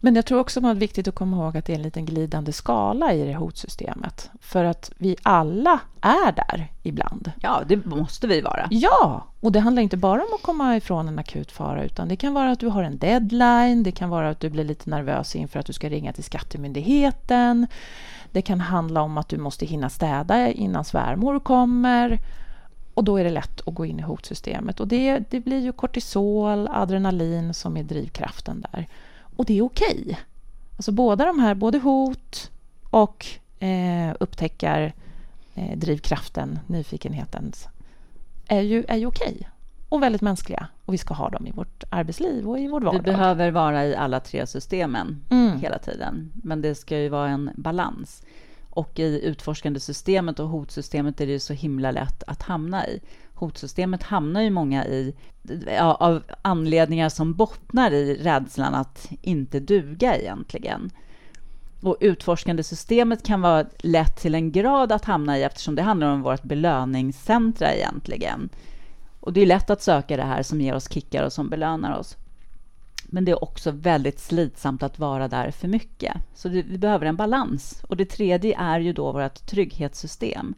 Men 0.00 0.14
jag 0.14 0.26
tror 0.26 0.38
också 0.38 0.60
att 0.60 0.64
det 0.64 0.70
är 0.70 0.74
viktigt 0.74 1.08
att 1.08 1.14
komma 1.14 1.36
ihåg 1.36 1.56
att 1.56 1.64
det 1.64 1.72
är 1.72 1.76
en 1.76 1.82
liten 1.82 2.06
glidande 2.06 2.52
skala 2.52 3.14
i 3.14 3.24
det 3.26 3.34
hotsystemet. 3.34 4.30
För 4.40 4.64
att 4.64 4.92
vi 4.98 5.16
alla 5.22 5.80
är 6.00 6.32
där 6.32 6.72
ibland. 6.82 7.32
Ja, 7.40 7.62
det 7.66 7.86
måste 7.86 8.26
vi 8.26 8.40
vara. 8.40 8.68
Ja, 8.70 9.26
och 9.40 9.52
det 9.52 9.60
handlar 9.60 9.82
inte 9.82 9.96
bara 9.96 10.22
om 10.22 10.34
att 10.34 10.42
komma 10.42 10.76
ifrån 10.76 11.08
en 11.08 11.18
akut 11.18 11.52
fara, 11.52 11.84
utan 11.84 12.08
det 12.08 12.16
kan 12.16 12.34
vara 12.34 12.50
att 12.50 12.60
du 12.60 12.66
har 12.66 12.82
en 12.82 12.98
deadline, 12.98 13.82
det 13.82 13.92
kan 13.92 14.10
vara 14.10 14.30
att 14.30 14.40
du 14.40 14.50
blir 14.50 14.64
lite 14.64 14.90
nervös 14.90 15.36
inför 15.36 15.58
att 15.58 15.66
du 15.66 15.72
ska 15.72 15.88
ringa 15.88 16.12
till 16.12 16.24
Skattemyndigheten. 16.24 17.66
Det 18.32 18.42
kan 18.42 18.60
handla 18.60 19.02
om 19.02 19.18
att 19.18 19.28
du 19.28 19.38
måste 19.38 19.66
hinna 19.66 19.90
städa 19.90 20.48
innan 20.48 20.84
svärmor 20.84 21.40
kommer. 21.40 22.18
Och 22.94 23.04
då 23.04 23.16
är 23.16 23.24
det 23.24 23.30
lätt 23.30 23.68
att 23.68 23.74
gå 23.74 23.86
in 23.86 23.98
i 23.98 24.02
hotsystemet. 24.02 24.80
Och 24.80 24.88
det, 24.88 25.18
det 25.30 25.40
blir 25.40 25.58
ju 25.58 25.72
kortisol, 25.72 26.68
adrenalin 26.68 27.54
som 27.54 27.76
är 27.76 27.82
drivkraften 27.82 28.66
där. 28.72 28.86
Och 29.40 29.46
det 29.46 29.58
är 29.58 29.62
okej. 29.62 30.02
Okay. 30.02 30.16
Alltså 30.76 30.92
båda 30.92 31.24
de 31.24 31.38
här, 31.38 31.54
både 31.54 31.78
hot 31.78 32.50
och 32.90 33.26
eh, 33.58 34.14
upptäckar 34.20 34.92
eh, 35.54 35.78
drivkraften, 35.78 36.58
nyfikenheten, 36.66 37.52
är 38.46 38.60
ju, 38.60 38.84
är 38.88 38.96
ju 38.96 39.06
okej. 39.06 39.32
Okay. 39.34 39.48
Och 39.88 40.02
väldigt 40.02 40.22
mänskliga. 40.22 40.66
Och 40.84 40.94
vi 40.94 40.98
ska 40.98 41.14
ha 41.14 41.28
dem 41.28 41.46
i 41.46 41.50
vårt 41.50 41.84
arbetsliv 41.90 42.48
och 42.48 42.58
i 42.58 42.68
vår 42.68 42.80
vardag. 42.80 42.98
Vi 42.98 43.12
behöver 43.12 43.50
vara 43.50 43.86
i 43.86 43.96
alla 43.96 44.20
tre 44.20 44.46
systemen 44.46 45.24
mm. 45.30 45.60
hela 45.60 45.78
tiden. 45.78 46.32
Men 46.34 46.62
det 46.62 46.74
ska 46.74 46.98
ju 46.98 47.08
vara 47.08 47.28
en 47.28 47.50
balans. 47.54 48.22
Och 48.70 48.98
i 48.98 49.24
utforskande 49.24 49.80
systemet 49.80 50.38
och 50.38 50.48
hotsystemet 50.48 51.20
är 51.20 51.26
det 51.26 51.40
så 51.40 51.52
himla 51.52 51.90
lätt 51.90 52.22
att 52.26 52.42
hamna 52.42 52.86
i. 52.86 53.00
Hotsystemet 53.40 54.02
hamnar 54.02 54.40
ju 54.40 54.50
många 54.50 54.86
i 54.86 55.14
ja, 55.66 55.94
av 55.94 56.22
anledningar 56.42 57.08
som 57.08 57.34
bottnar 57.34 57.90
i 57.90 58.14
rädslan 58.22 58.74
att 58.74 59.08
inte 59.22 59.60
duga 59.60 60.16
egentligen. 60.16 60.90
Och 61.82 61.96
utforskande 62.00 62.62
systemet 62.62 63.22
kan 63.22 63.40
vara 63.40 63.66
lätt 63.78 64.16
till 64.16 64.34
en 64.34 64.52
grad 64.52 64.92
att 64.92 65.04
hamna 65.04 65.38
i 65.38 65.42
eftersom 65.42 65.74
det 65.74 65.82
handlar 65.82 66.12
om 66.12 66.22
vårt 66.22 66.42
belöningscentra 66.42 67.74
egentligen. 67.74 68.48
Och 69.20 69.32
det 69.32 69.40
är 69.40 69.46
lätt 69.46 69.70
att 69.70 69.82
söka 69.82 70.16
det 70.16 70.22
här 70.22 70.42
som 70.42 70.60
ger 70.60 70.74
oss 70.74 70.92
kickar 70.92 71.24
och 71.24 71.32
som 71.32 71.48
belönar 71.48 71.98
oss. 71.98 72.16
Men 73.06 73.24
det 73.24 73.32
är 73.32 73.44
också 73.44 73.70
väldigt 73.70 74.20
slitsamt 74.20 74.82
att 74.82 74.98
vara 74.98 75.28
där 75.28 75.50
för 75.50 75.68
mycket. 75.68 76.16
Så 76.34 76.48
vi 76.48 76.78
behöver 76.78 77.06
en 77.06 77.16
balans. 77.16 77.84
Och 77.88 77.96
det 77.96 78.04
tredje 78.04 78.58
är 78.58 78.80
ju 78.80 78.92
då 78.92 79.12
vårt 79.12 79.46
trygghetssystem. 79.46 80.54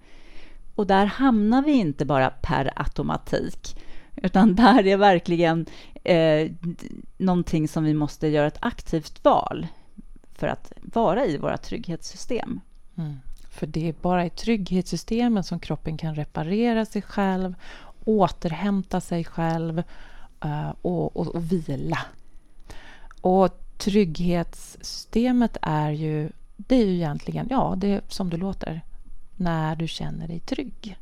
Och 0.83 0.89
där 0.89 1.07
hamnar 1.07 1.63
vi 1.63 1.73
inte 1.73 2.05
bara 2.05 2.31
per 2.31 2.73
automatik, 2.77 3.77
utan 4.17 4.55
där 4.55 4.87
är 4.87 4.97
verkligen 4.97 5.67
eh, 6.05 6.51
någonting 7.19 7.69
som 7.69 7.85
vi 7.85 7.95
måste 7.95 8.29
göra 8.29 8.47
ett 8.47 8.59
aktivt 8.61 9.25
val 9.25 9.67
för 10.35 10.47
att 10.47 10.73
vara 10.83 11.27
i 11.27 11.37
våra 11.37 11.57
trygghetssystem. 11.57 12.61
Mm. 12.97 13.17
För 13.51 13.67
det 13.67 13.89
är 13.89 13.95
bara 14.01 14.27
i 14.27 14.31
trygghetssystemen 14.31 15.45
som 15.45 15.61
kroppen 15.61 15.97
kan 15.97 16.15
reparera 16.15 16.85
sig 16.85 17.03
själv, 17.03 17.55
återhämta 18.05 19.01
sig 19.01 19.25
själv 19.25 19.83
eh, 20.45 20.71
och, 20.83 21.17
och, 21.17 21.35
och 21.35 21.53
vila. 21.53 21.99
Och 23.21 23.49
trygghetssystemet 23.79 25.57
är 25.63 25.91
ju, 25.91 26.31
det 26.57 26.77
är 26.77 26.87
ju 26.87 26.95
egentligen, 26.95 27.47
ja, 27.51 27.75
det 27.77 27.89
är 27.89 28.01
som 28.09 28.31
det 28.31 28.37
låter, 28.37 28.83
när 29.43 29.77
du 29.77 29.89
känner 29.89 30.29
dig 30.29 30.41
trygg. 30.41 30.99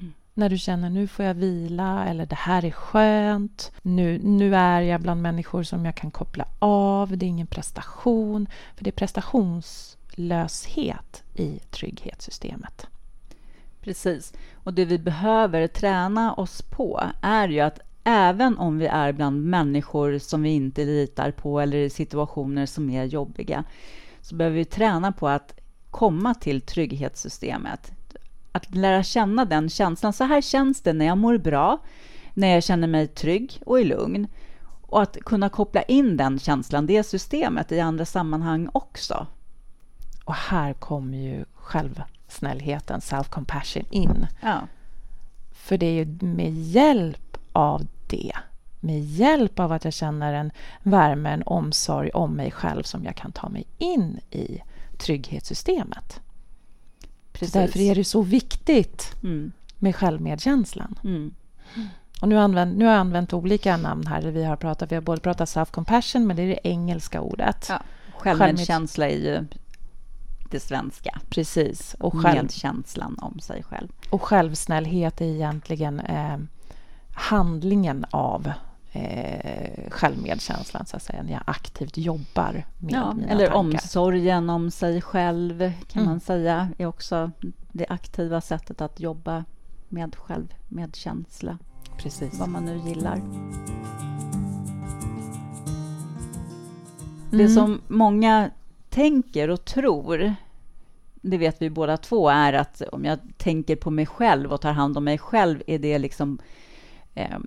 Mm. 0.00 0.12
När 0.34 0.48
du 0.48 0.58
känner 0.58 0.90
nu 0.90 1.06
får 1.06 1.24
jag 1.24 1.34
vila 1.34 2.06
eller 2.06 2.26
det 2.26 2.36
här 2.36 2.64
är 2.64 2.70
skönt. 2.70 3.72
Nu, 3.82 4.20
nu 4.22 4.56
är 4.56 4.80
jag 4.80 5.00
bland 5.00 5.22
människor 5.22 5.62
som 5.62 5.84
jag 5.84 5.94
kan 5.94 6.10
koppla 6.10 6.46
av. 6.58 7.16
Det 7.16 7.26
är 7.26 7.28
ingen 7.28 7.46
prestation. 7.46 8.48
För 8.76 8.84
det 8.84 8.90
är 8.90 8.92
prestationslöshet 8.92 11.22
i 11.34 11.58
trygghetssystemet. 11.70 12.86
Precis. 13.80 14.32
Och 14.54 14.74
det 14.74 14.84
vi 14.84 14.98
behöver 14.98 15.66
träna 15.66 16.34
oss 16.34 16.62
på 16.62 17.02
är 17.22 17.48
ju 17.48 17.60
att 17.60 17.80
även 18.04 18.58
om 18.58 18.78
vi 18.78 18.86
är 18.86 19.12
bland 19.12 19.44
människor 19.44 20.18
som 20.18 20.42
vi 20.42 20.50
inte 20.50 20.84
litar 20.84 21.30
på 21.30 21.60
eller 21.60 21.78
i 21.78 21.90
situationer 21.90 22.66
som 22.66 22.90
är 22.90 23.04
jobbiga, 23.04 23.64
så 24.20 24.34
behöver 24.34 24.56
vi 24.56 24.64
träna 24.64 25.12
på 25.12 25.28
att 25.28 25.60
komma 25.90 26.34
till 26.34 26.60
trygghetssystemet. 26.60 27.92
Att 28.52 28.74
lära 28.74 29.02
känna 29.02 29.44
den 29.44 29.68
känslan. 29.68 30.12
Så 30.12 30.24
här 30.24 30.40
känns 30.40 30.82
det 30.82 30.92
när 30.92 31.06
jag 31.06 31.18
mår 31.18 31.38
bra, 31.38 31.78
när 32.34 32.54
jag 32.54 32.64
känner 32.64 32.88
mig 32.88 33.06
trygg 33.06 33.62
och 33.66 33.80
i 33.80 33.84
lugn. 33.84 34.28
Och 34.82 35.02
att 35.02 35.16
kunna 35.24 35.48
koppla 35.48 35.82
in 35.82 36.16
den 36.16 36.38
känslan, 36.38 36.86
det 36.86 37.02
systemet, 37.02 37.72
i 37.72 37.80
andra 37.80 38.04
sammanhang 38.04 38.68
också. 38.72 39.26
Och 40.24 40.34
här 40.34 40.72
kommer 40.72 41.18
ju 41.18 41.44
självsnällheten, 41.54 43.00
self-compassion, 43.00 43.84
in. 43.90 44.26
Ja. 44.42 44.60
För 45.52 45.78
det 45.78 45.86
är 45.86 46.04
ju 46.04 46.18
med 46.20 46.52
hjälp 46.52 47.36
av 47.52 47.86
det, 48.06 48.32
med 48.80 49.00
hjälp 49.00 49.58
av 49.58 49.72
att 49.72 49.84
jag 49.84 49.94
känner 49.94 50.32
en 50.32 50.52
värme, 50.82 51.30
en 51.30 51.42
omsorg 51.46 52.10
om 52.10 52.32
mig 52.32 52.50
själv 52.50 52.82
som 52.82 53.04
jag 53.04 53.16
kan 53.16 53.32
ta 53.32 53.48
mig 53.48 53.66
in 53.78 54.20
i 54.30 54.60
trygghetssystemet. 55.00 56.20
Precis. 57.32 57.52
Därför 57.52 57.80
är 57.80 57.94
det 57.94 58.04
så 58.04 58.22
viktigt 58.22 59.16
mm. 59.22 59.52
med 59.78 59.96
självmedkänslan. 59.96 60.98
Mm. 61.04 61.34
Och 62.20 62.28
nu, 62.28 62.38
använt, 62.38 62.78
nu 62.78 62.84
har 62.84 62.92
jag 62.92 63.00
använt 63.00 63.32
olika 63.32 63.76
namn 63.76 64.06
här. 64.06 64.22
Vi 64.22 64.44
har, 64.44 64.56
pratat, 64.56 64.92
vi 64.92 64.94
har 64.94 65.02
både 65.02 65.20
pratat 65.20 65.48
self-compassion, 65.48 66.26
men 66.26 66.36
det 66.36 66.42
är 66.42 66.46
det 66.46 66.68
engelska 66.68 67.20
ordet. 67.20 67.66
Ja. 67.68 67.82
Självmedkänsla 68.18 69.08
är 69.08 69.16
ju 69.16 69.46
det 70.50 70.60
svenska. 70.60 71.20
Precis. 71.30 71.96
Och 71.98 72.22
själv... 72.22 72.42
Medkänslan 72.42 73.18
om 73.18 73.40
sig 73.40 73.62
själv. 73.62 73.88
Och 74.10 74.22
självsnällhet 74.22 75.20
är 75.20 75.24
egentligen 75.24 76.00
eh, 76.00 76.38
handlingen 77.14 78.04
av 78.10 78.52
eh, 78.92 79.90
självmedkänslan, 79.90 80.86
så 80.86 80.96
att 80.96 81.02
säga, 81.02 81.22
när 81.22 81.32
jag 81.32 81.42
aktivt 81.46 81.96
jobbar 81.98 82.66
med 82.78 82.92
ja, 82.92 83.14
mina 83.14 83.28
Eller 83.28 83.46
tankar. 83.46 83.58
omsorgen 83.58 84.50
om 84.50 84.70
sig 84.70 85.02
själv, 85.02 85.58
kan 85.88 86.02
mm. 86.02 86.10
man 86.10 86.20
säga, 86.20 86.68
är 86.78 86.86
också 86.86 87.30
det 87.72 87.86
aktiva 87.88 88.40
sättet 88.40 88.80
att 88.80 89.00
jobba 89.00 89.44
med 89.88 90.16
självmedkänsla. 90.16 91.58
Precis. 91.98 92.38
Vad 92.38 92.48
man 92.48 92.64
nu 92.64 92.80
gillar. 92.88 93.16
Mm. 93.16 93.52
Det 97.30 97.48
som 97.48 97.80
många 97.88 98.50
tänker 98.88 99.50
och 99.50 99.64
tror, 99.64 100.34
det 101.14 101.38
vet 101.38 101.62
vi 101.62 101.70
båda 101.70 101.96
två, 101.96 102.28
är 102.28 102.52
att 102.52 102.82
om 102.92 103.04
jag 103.04 103.18
tänker 103.36 103.76
på 103.76 103.90
mig 103.90 104.06
själv 104.06 104.52
och 104.52 104.60
tar 104.60 104.72
hand 104.72 104.96
om 104.96 105.04
mig 105.04 105.18
själv, 105.18 105.62
är 105.66 105.78
det 105.78 105.98
liksom 105.98 106.38
eh, 107.14 107.38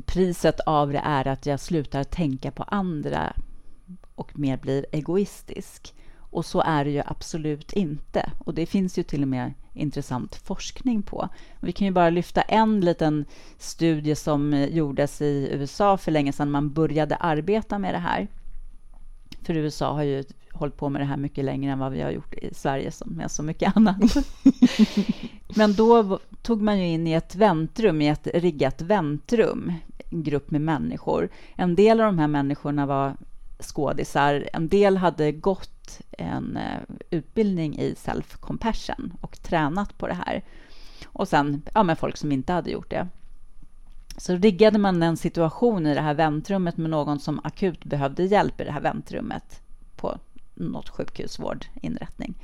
priset 0.00 0.60
av 0.60 0.92
det 0.92 1.02
är 1.04 1.28
att 1.28 1.46
jag 1.46 1.60
slutar 1.60 2.04
tänka 2.04 2.50
på 2.50 2.62
andra 2.62 3.32
och 4.14 4.38
mer 4.38 4.56
blir 4.56 4.86
egoistisk. 4.92 5.94
Och 6.30 6.44
så 6.44 6.60
är 6.60 6.84
det 6.84 6.90
ju 6.90 7.02
absolut 7.06 7.72
inte. 7.72 8.32
Och 8.38 8.54
det 8.54 8.66
finns 8.66 8.98
ju 8.98 9.02
till 9.02 9.22
och 9.22 9.28
med 9.28 9.54
intressant 9.72 10.34
forskning 10.34 11.02
på. 11.02 11.28
Vi 11.60 11.72
kan 11.72 11.86
ju 11.86 11.92
bara 11.92 12.10
lyfta 12.10 12.42
en 12.42 12.80
liten 12.80 13.24
studie 13.58 14.14
som 14.14 14.66
gjordes 14.70 15.22
i 15.22 15.48
USA 15.52 15.96
för 15.96 16.12
länge 16.12 16.32
sedan 16.32 16.50
man 16.50 16.72
började 16.72 17.16
arbeta 17.16 17.78
med 17.78 17.94
det 17.94 17.98
här. 17.98 18.28
För 19.42 19.54
USA 19.54 19.92
har 19.92 20.02
ju 20.02 20.24
hållit 20.58 20.76
på 20.76 20.88
med 20.88 21.00
det 21.00 21.04
här 21.04 21.16
mycket 21.16 21.44
längre 21.44 21.72
än 21.72 21.78
vad 21.78 21.92
vi 21.92 22.02
har 22.02 22.10
gjort 22.10 22.34
i 22.34 22.54
Sverige 22.54 22.90
som 22.90 23.12
med 23.12 23.30
så 23.30 23.42
mycket 23.42 23.76
annat. 23.76 24.16
Men 25.56 25.74
då 25.74 26.18
tog 26.42 26.62
man 26.62 26.78
ju 26.78 26.86
in 26.86 27.06
i 27.06 27.12
ett 27.12 27.34
väntrum, 27.34 28.02
i 28.02 28.08
ett 28.08 28.26
riggat 28.34 28.80
väntrum, 28.80 29.72
en 30.10 30.22
grupp 30.22 30.50
med 30.50 30.60
människor. 30.60 31.28
En 31.56 31.74
del 31.74 32.00
av 32.00 32.06
de 32.06 32.18
här 32.18 32.28
människorna 32.28 32.86
var 32.86 33.16
skådisar, 33.60 34.48
en 34.52 34.68
del 34.68 34.96
hade 34.96 35.32
gått 35.32 36.00
en 36.10 36.56
uh, 36.56 36.96
utbildning 37.10 37.78
i 37.78 37.94
self-compassion 37.94 39.12
och 39.20 39.42
tränat 39.42 39.98
på 39.98 40.06
det 40.06 40.14
här. 40.26 40.44
Och 41.06 41.28
sen 41.28 41.62
ja, 41.74 41.82
med 41.82 41.98
folk 41.98 42.16
som 42.16 42.32
inte 42.32 42.52
hade 42.52 42.70
gjort 42.70 42.90
det. 42.90 43.08
Så 44.16 44.36
riggade 44.36 44.78
man 44.78 45.02
en 45.02 45.16
situation 45.16 45.86
i 45.86 45.94
det 45.94 46.00
här 46.00 46.14
väntrummet 46.14 46.76
med 46.76 46.90
någon 46.90 47.20
som 47.20 47.40
akut 47.44 47.84
behövde 47.84 48.24
hjälp 48.24 48.60
i 48.60 48.64
det 48.64 48.72
här 48.72 48.80
väntrummet 48.80 49.60
på 49.96 50.18
något 50.58 50.88
sjukhusvårdinrättning. 50.88 52.34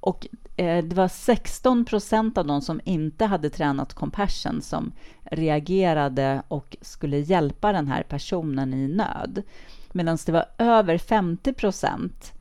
Och 0.00 0.26
eh, 0.56 0.84
det 0.84 0.96
var 0.96 1.08
16 1.08 1.84
procent 1.84 2.38
av 2.38 2.46
de 2.46 2.60
som 2.60 2.80
inte 2.84 3.24
hade 3.24 3.50
tränat 3.50 3.94
compassion 3.94 4.62
som 4.62 4.92
reagerade 5.24 6.42
och 6.48 6.76
skulle 6.80 7.18
hjälpa 7.18 7.72
den 7.72 7.88
här 7.88 8.02
personen 8.02 8.74
i 8.74 8.88
nöd. 8.88 9.42
Medan 9.92 10.18
det 10.26 10.32
var 10.32 10.44
över 10.58 10.98
50 10.98 11.52
procent 11.52 12.32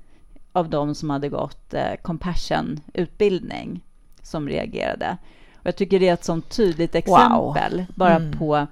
av 0.51 0.69
de 0.69 0.95
som 0.95 1.09
hade 1.09 1.29
gått 1.29 1.73
eh, 1.73 1.93
compassion-utbildning 2.01 3.81
som 4.21 4.49
reagerade. 4.49 5.17
Och 5.55 5.65
jag 5.65 5.75
tycker 5.75 5.99
det 5.99 6.09
är 6.09 6.13
ett 6.13 6.25
sånt 6.25 6.49
tydligt 6.49 6.95
exempel 6.95 7.77
wow. 7.77 7.85
bara 7.95 8.15
mm. 8.15 8.37
på 8.37 8.67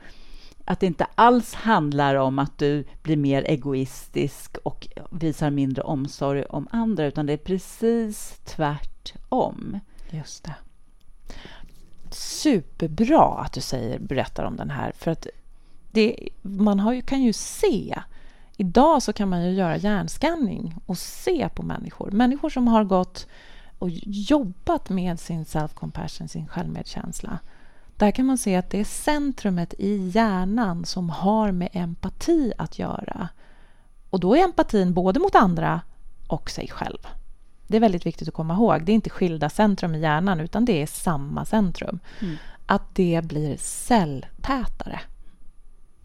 att 0.65 0.79
det 0.79 0.85
inte 0.85 1.07
alls 1.15 1.53
handlar 1.53 2.15
om 2.15 2.39
att 2.39 2.57
du 2.57 2.83
blir 3.01 3.17
mer 3.17 3.43
egoistisk 3.43 4.57
och 4.63 4.87
visar 5.11 5.49
mindre 5.49 5.83
omsorg 5.83 6.43
om 6.43 6.67
andra, 6.71 7.05
utan 7.05 7.25
det 7.25 7.33
är 7.33 7.37
precis 7.37 8.39
tvärtom. 8.45 9.79
Just 10.09 10.43
det. 10.43 10.55
Superbra 12.11 13.39
att 13.39 13.53
du 13.53 13.61
säger, 13.61 13.99
berättar 13.99 14.43
om 14.43 14.55
den 14.55 14.69
här, 14.69 14.91
för 14.97 15.11
att 15.11 15.27
det, 15.91 16.29
man 16.41 16.79
har 16.79 16.93
ju, 16.93 17.01
kan 17.01 17.21
ju 17.21 17.33
se 17.33 17.95
Idag 18.57 19.03
så 19.03 19.13
kan 19.13 19.29
man 19.29 19.45
ju 19.45 19.51
göra 19.51 19.77
hjärnskanning 19.77 20.75
och 20.85 20.97
se 20.97 21.49
på 21.49 21.63
människor. 21.63 22.11
Människor 22.11 22.49
som 22.49 22.67
har 22.67 22.83
gått 22.83 23.27
och 23.79 23.89
jobbat 24.03 24.89
med 24.89 25.19
sin 25.19 25.43
self-compassion, 25.43 26.27
sin 26.27 26.47
självmedkänsla. 26.47 27.39
Där 27.97 28.11
kan 28.11 28.25
man 28.25 28.37
se 28.37 28.55
att 28.55 28.69
det 28.69 28.79
är 28.79 28.85
centrumet 28.85 29.73
i 29.77 30.11
hjärnan 30.13 30.85
som 30.85 31.09
har 31.09 31.51
med 31.51 31.69
empati 31.73 32.53
att 32.57 32.79
göra. 32.79 33.29
Och 34.09 34.19
då 34.19 34.35
är 34.35 34.43
empatin 34.43 34.93
både 34.93 35.19
mot 35.19 35.35
andra 35.35 35.81
och 36.27 36.49
sig 36.49 36.67
själv. 36.67 36.97
Det 37.67 37.77
är 37.77 37.81
väldigt 37.81 38.05
viktigt 38.05 38.27
att 38.27 38.33
komma 38.33 38.53
ihåg. 38.53 38.85
Det 38.85 38.91
är 38.91 38.93
inte 38.93 39.09
skilda 39.09 39.49
centrum 39.49 39.95
i 39.95 39.99
hjärnan, 39.99 40.39
utan 40.39 40.65
det 40.65 40.81
är 40.81 40.87
samma 40.87 41.45
centrum. 41.45 41.99
Mm. 42.19 42.35
Att 42.65 42.95
det 42.95 43.21
blir 43.23 43.57
celltätare. 43.57 44.99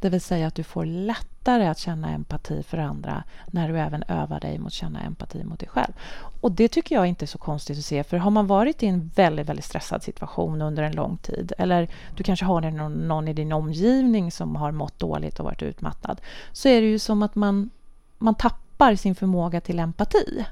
Det 0.00 0.08
vill 0.08 0.20
säga 0.20 0.46
att 0.46 0.54
du 0.54 0.62
får 0.62 0.84
lättare 0.84 1.66
att 1.66 1.78
känna 1.78 2.10
empati 2.10 2.62
för 2.62 2.78
andra 2.78 3.24
när 3.46 3.68
du 3.68 3.78
även 3.78 4.02
övar 4.08 4.40
dig 4.40 4.58
mot 4.58 4.66
att 4.66 4.72
känna 4.72 5.00
empati 5.00 5.44
mot 5.44 5.60
dig 5.60 5.68
själv. 5.68 5.92
Och 6.40 6.52
Det 6.52 6.68
tycker 6.68 6.94
jag 6.94 7.06
inte 7.06 7.24
är 7.24 7.26
så 7.26 7.38
konstigt 7.38 7.78
att 7.78 7.84
se, 7.84 8.04
för 8.04 8.16
har 8.16 8.30
man 8.30 8.46
varit 8.46 8.82
i 8.82 8.86
en 8.86 9.10
väldigt, 9.14 9.48
väldigt 9.48 9.64
stressad 9.64 10.02
situation 10.02 10.62
under 10.62 10.82
en 10.82 10.92
lång 10.92 11.16
tid 11.16 11.52
eller 11.58 11.88
du 12.16 12.22
kanske 12.22 12.44
har 12.44 12.60
någon, 12.60 12.92
någon 12.92 13.28
i 13.28 13.32
din 13.32 13.52
omgivning 13.52 14.32
som 14.32 14.56
har 14.56 14.72
mått 14.72 14.98
dåligt 14.98 15.38
och 15.38 15.44
varit 15.44 15.62
utmattad 15.62 16.20
så 16.52 16.68
är 16.68 16.80
det 16.80 16.86
ju 16.86 16.98
som 16.98 17.22
att 17.22 17.34
man, 17.34 17.70
man 18.18 18.34
tappar 18.34 18.94
sin 18.94 19.14
förmåga 19.14 19.60
till 19.60 19.78
empati. 19.78 20.44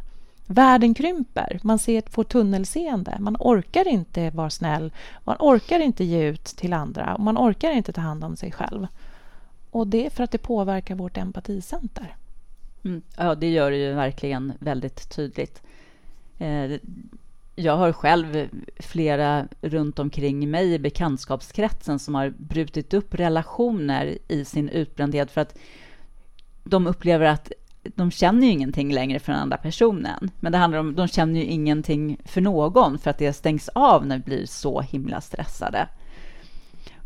Världen 0.50 0.94
krymper, 0.94 1.60
man 1.62 1.78
ser, 1.78 2.02
får 2.10 2.24
tunnelseende, 2.24 3.16
man 3.20 3.36
orkar 3.40 3.88
inte 3.88 4.30
vara 4.30 4.50
snäll, 4.50 4.92
man 5.24 5.36
orkar 5.38 5.80
inte 5.80 6.04
ge 6.04 6.22
ut 6.22 6.44
till 6.44 6.72
andra 6.72 7.14
och 7.14 7.20
man 7.20 7.38
orkar 7.38 7.70
inte 7.70 7.92
ta 7.92 8.00
hand 8.00 8.24
om 8.24 8.36
sig 8.36 8.52
själv. 8.52 8.86
Och 9.70 9.86
det 9.86 10.06
är 10.06 10.10
för 10.10 10.24
att 10.24 10.30
det 10.30 10.38
påverkar 10.38 10.94
vårt 10.94 11.16
empaticenter. 11.16 12.16
Mm, 12.84 13.02
ja, 13.16 13.34
det 13.34 13.50
gör 13.50 13.70
det 13.70 13.76
ju 13.76 13.92
verkligen 13.92 14.52
väldigt 14.58 15.10
tydligt. 15.10 15.62
Eh, 16.38 16.72
jag 17.56 17.76
har 17.76 17.92
själv 17.92 18.48
flera 18.80 19.48
runt 19.60 19.98
omkring 19.98 20.50
mig 20.50 20.72
i 20.74 20.78
bekantskapskretsen 20.78 21.98
som 21.98 22.14
har 22.14 22.30
brutit 22.30 22.94
upp 22.94 23.14
relationer 23.14 24.18
i 24.28 24.44
sin 24.44 24.68
utbrändhet 24.68 25.30
för 25.30 25.40
att 25.40 25.58
de 26.64 26.86
upplever 26.86 27.26
att 27.26 27.52
de 27.82 28.10
känner 28.10 28.46
ju 28.46 28.52
ingenting 28.52 28.92
längre 28.92 29.18
för 29.18 29.32
den 29.32 29.40
andra 29.42 29.56
personen. 29.56 30.30
Men 30.40 30.52
det 30.52 30.58
handlar 30.58 30.78
om 30.78 30.94
de 30.94 31.08
känner 31.08 31.40
ju 31.40 31.46
ingenting 31.46 32.18
för 32.24 32.40
någon 32.40 32.98
för 32.98 33.10
att 33.10 33.18
det 33.18 33.32
stängs 33.32 33.68
av 33.68 34.06
när 34.06 34.16
vi 34.16 34.22
blir 34.22 34.46
så 34.46 34.80
himla 34.80 35.20
stressade. 35.20 35.88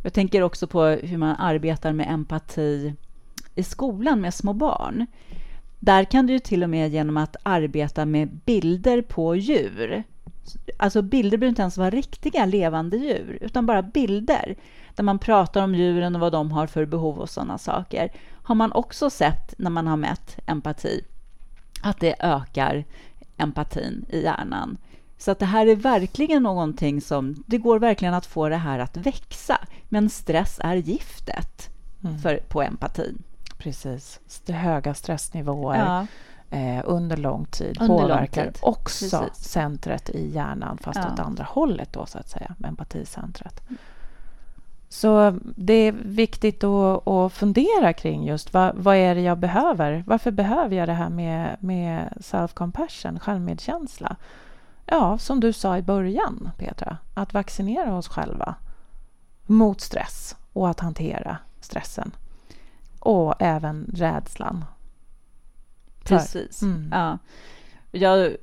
Jag 0.02 0.12
tänker 0.12 0.42
också 0.42 0.66
på 0.66 0.84
hur 0.84 1.18
man 1.18 1.36
arbetar 1.36 1.92
med 1.92 2.10
empati 2.10 2.94
i 3.54 3.62
skolan 3.62 4.20
med 4.20 4.34
små 4.34 4.52
barn. 4.52 5.06
Där 5.78 6.04
kan 6.04 6.26
du 6.26 6.38
till 6.38 6.62
och 6.62 6.70
med 6.70 6.92
genom 6.92 7.16
att 7.16 7.36
arbeta 7.42 8.06
med 8.06 8.28
bilder 8.44 9.02
på 9.02 9.36
djur. 9.36 10.02
Alltså 10.76 11.02
bilder 11.02 11.38
behöver 11.38 11.48
inte 11.48 11.62
ens 11.62 11.78
vara 11.78 11.90
riktiga 11.90 12.46
levande 12.46 12.96
djur, 12.96 13.38
utan 13.40 13.66
bara 13.66 13.82
bilder 13.82 14.56
där 14.94 15.04
man 15.04 15.18
pratar 15.18 15.62
om 15.62 15.74
djuren 15.74 16.14
och 16.14 16.20
vad 16.20 16.32
de 16.32 16.52
har 16.52 16.66
för 16.66 16.84
behov 16.84 17.18
och 17.18 17.30
sådana 17.30 17.58
saker. 17.58 18.12
Har 18.30 18.54
man 18.54 18.72
också 18.72 19.10
sett 19.10 19.54
när 19.58 19.70
man 19.70 19.86
har 19.86 19.96
mätt 19.96 20.38
empati 20.46 21.04
att 21.82 22.00
det 22.00 22.14
ökar 22.20 22.84
empatin 23.36 24.04
i 24.08 24.22
hjärnan. 24.22 24.76
Så 25.22 25.30
att 25.30 25.38
det 25.38 25.46
här 25.46 25.66
är 25.66 25.76
verkligen 25.76 26.42
någonting 26.42 27.00
som, 27.00 27.44
det 27.46 27.58
går 27.58 27.78
verkligen 27.78 28.14
att 28.14 28.26
få 28.26 28.48
det 28.48 28.56
här 28.56 28.78
att 28.78 28.96
växa. 28.96 29.58
Men 29.88 30.10
stress 30.10 30.60
är 30.62 30.76
giftet 30.76 31.70
mm. 32.04 32.18
för, 32.18 32.36
på 32.48 32.62
empatin. 32.62 33.22
Precis. 33.58 34.20
Det 34.46 34.52
höga 34.52 34.94
stressnivåer 34.94 35.78
ja. 35.78 36.06
eh, 36.58 36.82
under 36.84 37.16
lång 37.16 37.44
tid 37.44 37.76
under 37.80 37.98
påverkar 37.98 38.44
lång 38.44 38.52
tid. 38.52 38.62
också 38.62 39.20
Precis. 39.20 39.44
centret 39.44 40.10
i 40.10 40.30
hjärnan, 40.34 40.78
fast 40.78 41.00
ja. 41.02 41.12
åt 41.12 41.18
andra 41.18 41.44
hållet 41.44 41.92
då, 41.92 42.06
så 42.06 42.18
att 42.18 42.28
säga, 42.28 42.54
empaticentret. 42.64 43.68
Mm. 43.68 43.78
Så 44.88 45.38
det 45.42 45.74
är 45.74 45.92
viktigt 45.92 46.64
att, 46.64 47.08
att 47.08 47.32
fundera 47.32 47.92
kring 47.92 48.24
just 48.24 48.52
vad, 48.52 48.74
vad, 48.76 48.96
är 48.96 49.14
det 49.14 49.20
jag 49.20 49.38
behöver? 49.38 50.04
Varför 50.06 50.30
behöver 50.30 50.76
jag 50.76 50.88
det 50.88 50.92
här 50.92 51.10
med, 51.10 51.56
med 51.60 52.12
self-compassion, 52.20 53.18
självmedkänsla? 53.18 54.16
Ja, 54.86 55.18
som 55.18 55.40
du 55.40 55.52
sa 55.52 55.78
i 55.78 55.82
början, 55.82 56.50
Petra, 56.58 56.96
att 57.14 57.34
vaccinera 57.34 57.96
oss 57.96 58.08
själva 58.08 58.54
mot 59.46 59.80
stress 59.80 60.36
och 60.52 60.68
att 60.68 60.80
hantera 60.80 61.38
stressen. 61.60 62.10
Och 62.98 63.34
även 63.38 63.90
rädslan. 63.94 64.64
Precis. 66.04 66.62
Mm. 66.62 66.88
Ja. 66.92 67.18
Jag, 67.94 68.36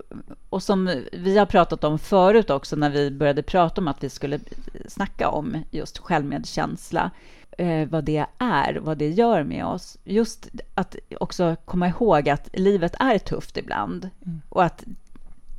och 0.49 0.63
som 0.63 1.03
vi 1.13 1.37
har 1.37 1.45
pratat 1.45 1.83
om 1.83 1.99
förut 1.99 2.49
också 2.49 2.75
när 2.75 2.89
vi 2.89 3.11
började 3.11 3.43
prata 3.43 3.81
om 3.81 3.87
att 3.87 4.03
vi 4.03 4.09
skulle 4.09 4.39
snacka 4.87 5.29
om 5.29 5.63
just 5.71 5.97
självmedkänsla, 5.97 7.11
eh, 7.57 7.89
vad 7.89 8.03
det 8.03 8.25
är, 8.37 8.75
vad 8.75 8.97
det 8.97 9.09
gör 9.09 9.43
med 9.43 9.65
oss. 9.65 9.97
Just 10.03 10.49
att 10.73 10.95
också 11.19 11.55
komma 11.65 11.87
ihåg 11.87 12.29
att 12.29 12.49
livet 12.53 12.95
är 12.99 13.17
tufft 13.17 13.57
ibland 13.57 14.09
mm. 14.25 14.41
och 14.49 14.63
att 14.63 14.83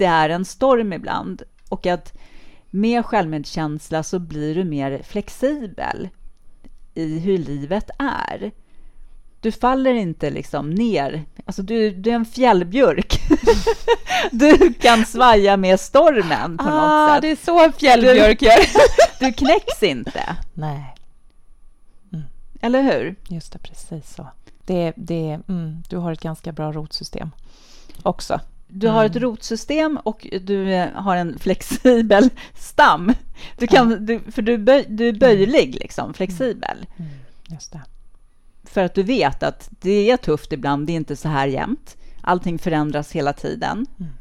det 0.01 0.07
är 0.07 0.29
en 0.29 0.45
storm 0.45 0.93
ibland 0.93 1.43
och 1.69 1.87
att 1.87 2.13
med 2.71 3.07
självmedkänsla 3.07 4.03
så 4.03 4.19
blir 4.19 4.55
du 4.55 4.65
mer 4.65 5.03
flexibel 5.03 6.09
i 6.95 7.19
hur 7.19 7.39
livet 7.39 7.91
är. 7.99 8.51
Du 9.41 9.53
faller 9.53 9.95
inte 9.95 10.31
liksom 10.31 10.71
ner. 10.71 11.25
Alltså 11.45 11.63
du, 11.63 11.91
du 11.91 12.11
är 12.11 12.15
en 12.15 12.25
fjällbjörk. 12.25 13.21
du 14.31 14.73
kan 14.73 15.05
svaja 15.05 15.57
med 15.57 15.81
stormen 15.81 16.59
på 16.59 16.65
ah, 16.65 17.07
något 17.07 17.15
sätt. 17.15 17.23
Det 17.23 17.31
är 17.31 17.45
så 17.45 17.65
en 17.65 17.73
fjällbjörk 17.73 18.43
gör. 18.43 18.59
du 19.21 19.33
knäcks 19.33 19.83
inte. 19.83 20.37
Nej. 20.55 20.95
Mm. 22.13 22.25
Eller 22.61 22.83
hur? 22.83 23.17
Just 23.29 23.53
det, 23.53 23.59
precis 23.59 24.15
så. 24.15 24.27
Det, 24.65 24.93
det, 24.97 25.41
mm, 25.49 25.83
du 25.89 25.97
har 25.97 26.13
ett 26.13 26.21
ganska 26.21 26.53
bra 26.53 26.73
rotsystem 26.73 27.31
också. 28.03 28.41
Du 28.72 28.88
har 28.88 29.04
ett 29.04 29.16
mm. 29.16 29.22
rotsystem 29.22 29.98
och 30.04 30.26
du 30.42 30.72
eh, 30.72 30.88
har 30.94 31.16
en 31.16 31.38
flexibel 31.38 32.30
stam. 32.54 33.12
Du 33.59 33.66
kan, 33.66 34.06
du, 34.06 34.20
för 34.30 34.42
du, 34.42 34.59
böj, 34.59 34.85
du 34.88 35.09
är 35.09 35.12
böjlig, 35.12 35.74
liksom, 35.80 36.14
flexibel. 36.14 36.87
Mm. 36.96 37.11
mm. 37.11 37.20
Just 37.48 37.72
det. 37.72 37.80
För 38.64 38.85
att 38.85 38.94
du 38.94 39.02
vet 39.02 39.42
att 39.42 39.68
det 39.80 40.11
är 40.11 40.16
tufft 40.16 40.52
ibland, 40.52 40.87
det 40.87 40.92
är 40.92 40.96
inte 40.96 41.16
så 41.16 41.28
här 41.28 41.46
jämt. 41.46 41.96
allting 42.20 42.59
förändras 42.59 43.12
hela 43.12 43.33
tiden. 43.33 43.87
Mm. 44.00 44.12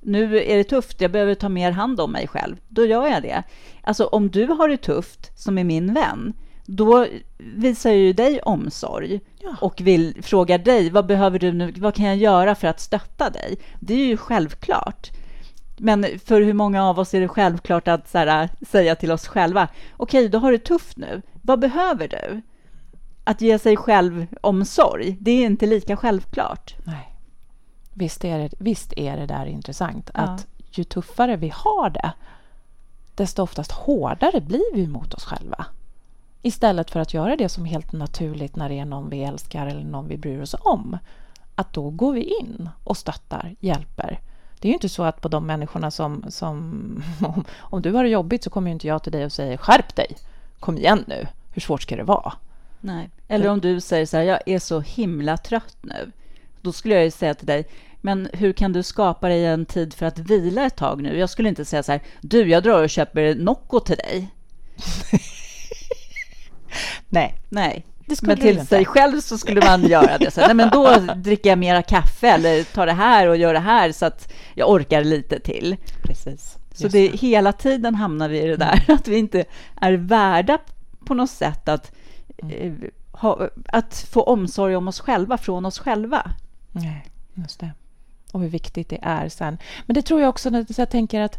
Nu 0.00 0.42
är 0.42 0.56
det 0.56 0.64
tufft, 0.64 1.00
jag 1.00 1.10
behöver 1.10 1.34
ta 1.34 1.48
mer 1.48 1.70
hand 1.70 2.00
om 2.00 2.12
mig 2.12 2.28
själv. 2.28 2.56
Då 2.68 2.86
gör 2.86 3.06
jag 3.06 3.22
det. 3.22 3.42
Alltså 3.82 4.04
om 4.04 4.30
du 4.30 4.46
har 4.46 4.68
det 4.68 4.76
tufft, 4.76 5.38
som 5.38 5.58
är 5.58 5.64
min 5.64 5.94
vän, 5.94 6.32
då 6.76 7.06
visar 7.38 7.90
jag 7.90 7.98
ju 7.98 8.12
dig 8.12 8.40
omsorg 8.42 9.20
Ja. 9.38 9.56
och 9.60 9.80
vill, 9.80 10.22
frågar 10.22 10.58
dig 10.58 10.90
vad 10.90 11.06
behöver 11.06 11.38
du 11.38 11.52
nu, 11.52 11.72
vad 11.76 11.94
kan 11.94 12.04
jag 12.06 12.16
göra 12.16 12.54
för 12.54 12.68
att 12.68 12.80
stötta 12.80 13.30
dig? 13.30 13.58
Det 13.80 13.94
är 13.94 14.06
ju 14.06 14.16
självklart. 14.16 15.10
Men 15.78 16.06
för 16.24 16.40
hur 16.40 16.52
många 16.52 16.84
av 16.84 16.98
oss 16.98 17.14
är 17.14 17.20
det 17.20 17.28
självklart 17.28 17.88
att 17.88 18.08
så 18.10 18.18
här, 18.18 18.48
säga 18.68 18.94
till 18.96 19.12
oss 19.12 19.26
själva, 19.26 19.68
okej, 19.96 20.28
då 20.28 20.38
har 20.38 20.52
du 20.52 20.58
tufft 20.58 20.96
nu, 20.96 21.22
vad 21.42 21.58
behöver 21.60 22.08
du? 22.08 22.40
Att 23.24 23.40
ge 23.40 23.58
sig 23.58 23.76
själv 23.76 24.26
omsorg, 24.40 25.16
det 25.20 25.30
är 25.30 25.46
inte 25.46 25.66
lika 25.66 25.96
självklart. 25.96 26.74
Nej. 26.84 27.16
Visst 27.94 28.24
är, 28.24 28.38
det, 28.38 28.50
visst 28.58 28.92
är 28.96 29.16
det 29.16 29.26
där 29.26 29.46
intressant 29.46 30.10
Ja. 30.14 30.20
att 30.20 30.46
ju 30.70 30.84
tuffare 30.84 31.36
vi 31.36 31.52
har 31.54 31.90
det 31.90 32.12
desto 33.14 33.42
oftast 33.42 33.72
hårdare 33.72 34.40
blir 34.40 34.74
vi 34.74 34.86
mot 34.86 35.14
oss 35.14 35.24
själva. 35.24 35.66
Istället 36.42 36.90
för 36.90 37.00
att 37.00 37.14
göra 37.14 37.36
det 37.36 37.48
som 37.48 37.64
helt 37.64 37.92
naturligt 37.92 38.56
när 38.56 38.68
det 38.68 38.78
är 38.78 38.84
någon 38.84 39.10
vi 39.10 39.22
älskar 39.24 39.66
eller 39.66 39.84
någon 39.84 40.08
vi 40.08 40.16
bryr 40.16 40.40
oss 40.40 40.54
om. 40.60 40.98
Att 41.54 41.72
då 41.72 41.90
går 41.90 42.12
vi 42.12 42.22
in 42.40 42.68
och 42.84 42.96
stöttar, 42.96 43.54
hjälper. 43.60 44.20
Det 44.60 44.68
är 44.68 44.70
ju 44.70 44.74
inte 44.74 44.88
så 44.88 45.02
att 45.02 45.20
på 45.20 45.28
de 45.28 45.46
människorna 45.46 45.90
som... 45.90 46.24
som 46.28 47.02
om, 47.24 47.44
om 47.58 47.82
du 47.82 47.92
har 47.92 48.04
det 48.04 48.10
jobbigt 48.10 48.44
så 48.44 48.50
kommer 48.50 48.68
ju 48.68 48.72
inte 48.72 48.86
jag 48.86 49.02
till 49.02 49.12
dig 49.12 49.24
och 49.24 49.32
säger 49.32 49.56
skärp 49.56 49.96
dig, 49.96 50.16
kom 50.60 50.78
igen 50.78 51.04
nu, 51.06 51.26
hur 51.52 51.60
svårt 51.60 51.82
ska 51.82 51.96
det 51.96 52.02
vara? 52.02 52.32
Nej. 52.80 53.10
Eller 53.28 53.48
om 53.48 53.60
du 53.60 53.80
säger 53.80 54.06
så 54.06 54.16
här, 54.16 54.24
jag 54.24 54.40
är 54.46 54.58
så 54.58 54.80
himla 54.80 55.36
trött 55.36 55.76
nu. 55.80 56.12
Då 56.60 56.72
skulle 56.72 56.94
jag 56.94 57.04
ju 57.04 57.10
säga 57.10 57.34
till 57.34 57.46
dig, 57.46 57.64
men 58.00 58.28
hur 58.32 58.52
kan 58.52 58.72
du 58.72 58.82
skapa 58.82 59.28
dig 59.28 59.46
en 59.46 59.66
tid 59.66 59.94
för 59.94 60.06
att 60.06 60.18
vila 60.18 60.66
ett 60.66 60.76
tag 60.76 61.02
nu? 61.02 61.18
Jag 61.18 61.30
skulle 61.30 61.48
inte 61.48 61.64
säga 61.64 61.82
så 61.82 61.92
här, 61.92 62.02
du, 62.20 62.48
jag 62.48 62.62
drar 62.62 62.82
och 62.82 62.90
köper 62.90 63.34
Nocco 63.34 63.80
till 63.80 63.96
dig. 63.96 64.30
Nej, 67.08 67.34
Nej. 67.48 67.86
det 68.06 68.16
skulle 68.16 68.36
Men 68.36 68.40
till 68.40 68.66
sig 68.66 68.84
själv 68.84 69.20
så 69.20 69.38
skulle 69.38 69.60
man 69.66 69.82
göra 69.88 70.18
det. 70.18 70.30
Så, 70.30 70.40
nej, 70.40 70.54
men 70.54 70.70
då 70.70 70.96
dricker 71.16 71.50
jag 71.50 71.58
mera 71.58 71.82
kaffe 71.82 72.28
eller 72.28 72.64
tar 72.64 72.86
det 72.86 72.92
här 72.92 73.26
och 73.26 73.36
gör 73.36 73.54
det 73.54 73.60
här 73.60 73.92
så 73.92 74.06
att 74.06 74.32
jag 74.54 74.70
orkar 74.70 75.04
lite 75.04 75.40
till. 75.40 75.76
Precis. 76.02 76.58
Så 76.74 76.82
Just 76.82 76.92
det, 76.92 77.06
hela 77.06 77.52
tiden 77.52 77.94
hamnar 77.94 78.28
vi 78.28 78.40
i 78.40 78.46
det 78.46 78.56
där 78.56 78.84
att 78.88 79.08
vi 79.08 79.16
inte 79.16 79.44
är 79.80 79.92
värda 79.92 80.58
på 81.04 81.14
något 81.14 81.30
sätt 81.30 81.68
att, 81.68 81.92
eh, 82.48 82.72
ha, 83.12 83.48
att 83.66 84.06
få 84.10 84.22
omsorg 84.22 84.76
om 84.76 84.88
oss 84.88 85.00
själva 85.00 85.38
från 85.38 85.66
oss 85.66 85.78
själva. 85.78 86.30
Nej, 86.72 87.06
just 87.34 87.60
det. 87.60 87.70
Och 88.32 88.40
hur 88.40 88.48
viktigt 88.48 88.88
det 88.88 88.98
är 89.02 89.28
sen. 89.28 89.58
Men 89.86 89.94
det 89.94 90.02
tror 90.02 90.20
jag 90.20 90.28
också 90.28 90.50
när 90.50 90.66
jag 90.76 90.90
tänker 90.90 91.20
att 91.20 91.38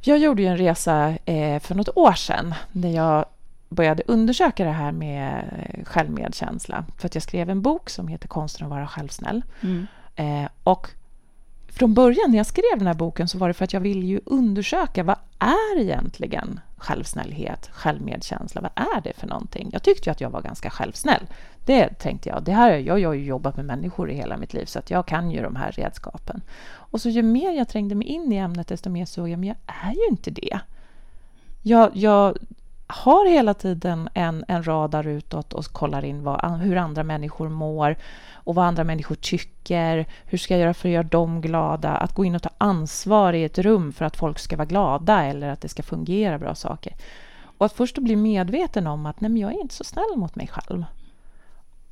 jag 0.00 0.18
gjorde 0.18 0.42
ju 0.42 0.48
en 0.48 0.56
resa 0.56 1.14
eh, 1.24 1.60
för 1.60 1.74
något 1.74 1.96
år 1.96 2.12
sedan 2.12 2.54
när 2.72 2.90
jag 2.90 3.26
började 3.68 4.02
undersöka 4.06 4.64
det 4.64 4.70
här 4.70 4.92
med 4.92 5.44
självmedkänsla. 5.86 6.84
För 6.96 7.06
att 7.06 7.14
jag 7.14 7.22
skrev 7.22 7.50
en 7.50 7.62
bok 7.62 7.90
som 7.90 8.08
heter 8.08 8.28
Konsten 8.28 8.66
att 8.66 8.70
vara 8.70 8.86
självsnäll. 8.86 9.42
Eh, 10.16 10.48
och 10.64 10.88
från 11.68 11.94
början 11.94 12.30
när 12.30 12.36
jag 12.36 12.46
skrev 12.46 12.78
den 12.78 12.86
här 12.86 12.94
boken 12.94 13.28
så 13.28 13.38
var 13.38 13.48
det 13.48 13.54
för 13.54 13.64
att 13.64 13.72
jag 13.72 13.80
ville 13.80 14.06
ju 14.06 14.20
undersöka 14.24 15.02
vad 15.02 15.16
är 15.38 15.80
egentligen 15.80 16.60
självsnällhet, 16.76 17.70
självmedkänsla, 17.72 18.60
vad 18.60 18.70
är 18.74 19.00
det 19.00 19.12
för 19.12 19.26
någonting? 19.26 19.70
Jag 19.72 19.82
tyckte 19.82 20.08
ju 20.08 20.12
att 20.12 20.20
jag 20.20 20.30
var 20.30 20.42
ganska 20.42 20.70
självsnäll. 20.70 21.26
Det 21.64 21.88
tänkte 21.88 22.28
jag, 22.28 22.42
det 22.42 22.52
här, 22.52 22.70
jag, 22.70 23.00
jag 23.00 23.08
har 23.08 23.14
ju 23.14 23.24
jobbat 23.24 23.56
med 23.56 23.64
människor 23.64 24.10
i 24.10 24.14
hela 24.14 24.36
mitt 24.36 24.52
liv 24.52 24.64
så 24.64 24.78
att 24.78 24.90
jag 24.90 25.06
kan 25.06 25.30
ju 25.30 25.42
de 25.42 25.56
här 25.56 25.72
redskapen. 25.72 26.40
Och 26.68 27.00
så 27.00 27.08
ju 27.08 27.22
mer 27.22 27.52
jag 27.52 27.68
trängde 27.68 27.94
mig 27.94 28.08
in 28.08 28.32
i 28.32 28.36
ämnet 28.36 28.68
desto 28.68 28.90
mer 28.90 29.04
såg 29.04 29.28
jag, 29.28 29.38
men 29.38 29.48
jag 29.48 29.56
är 29.66 29.92
ju 29.92 30.06
inte 30.10 30.30
det. 30.30 30.60
Jag, 31.62 31.96
jag 31.96 32.38
har 32.88 33.30
hela 33.30 33.54
tiden 33.54 34.08
en, 34.14 34.44
en 34.48 34.66
radar 34.66 35.06
utåt 35.06 35.52
och 35.52 35.64
kollar 35.64 36.04
in 36.04 36.22
vad, 36.22 36.60
hur 36.60 36.76
andra 36.76 37.02
människor 37.02 37.48
mår 37.48 37.96
och 38.32 38.54
vad 38.54 38.64
andra 38.64 38.84
människor 38.84 39.14
tycker. 39.14 40.06
Hur 40.24 40.38
ska 40.38 40.54
jag 40.54 40.60
göra 40.60 40.74
för 40.74 40.88
att 40.88 40.92
göra 40.92 41.02
dem 41.02 41.40
glada? 41.40 41.90
Att 41.90 42.14
gå 42.14 42.24
in 42.24 42.34
och 42.34 42.42
ta 42.42 42.50
ansvar 42.58 43.32
i 43.32 43.44
ett 43.44 43.58
rum 43.58 43.92
för 43.92 44.04
att 44.04 44.16
folk 44.16 44.38
ska 44.38 44.56
vara 44.56 44.66
glada 44.66 45.24
eller 45.24 45.48
att 45.48 45.60
det 45.60 45.68
ska 45.68 45.82
fungera 45.82 46.38
bra 46.38 46.54
saker. 46.54 46.94
Och 47.58 47.66
att 47.66 47.72
först 47.72 47.98
bli 47.98 48.16
medveten 48.16 48.86
om 48.86 49.06
att 49.06 49.20
nej, 49.20 49.30
men 49.30 49.40
jag 49.40 49.52
är 49.52 49.60
inte 49.60 49.74
så 49.74 49.84
snäll 49.84 50.16
mot 50.16 50.36
mig 50.36 50.46
själv. 50.46 50.84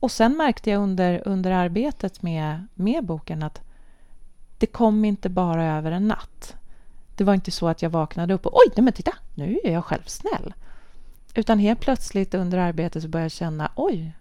Och 0.01 0.11
sen 0.11 0.37
märkte 0.37 0.71
jag 0.71 0.83
under, 0.83 1.23
under 1.29 1.51
arbetet 1.51 2.23
med, 2.23 2.67
med 2.75 3.05
boken 3.05 3.43
att 3.43 3.61
det 4.59 4.67
kom 4.67 5.05
inte 5.05 5.29
bara 5.29 5.65
över 5.77 5.93
en 5.93 6.09
natt. 6.09 6.57
Det 7.17 7.25
var 7.25 7.35
inte 7.35 7.51
så 7.51 7.69
att 7.69 7.83
jag 7.83 7.91
vaknade 7.91 8.35
upp 8.35 8.47
och 8.47 8.57
oj, 8.57 8.73
nej 8.77 8.85
men 8.85 8.93
titta, 8.93 9.13
nu 9.35 9.59
är 9.65 9.73
jag 9.73 9.85
själv 9.85 10.03
snäll. 10.07 10.55
Utan 11.37 11.59
helt 11.59 11.81
plötsligt 11.81 12.35
under 12.35 12.59
arbetet 12.59 13.03
så 13.03 13.09
började 13.09 13.25
jag 13.25 13.33
känna 13.33 13.71
oj, 13.77 14.13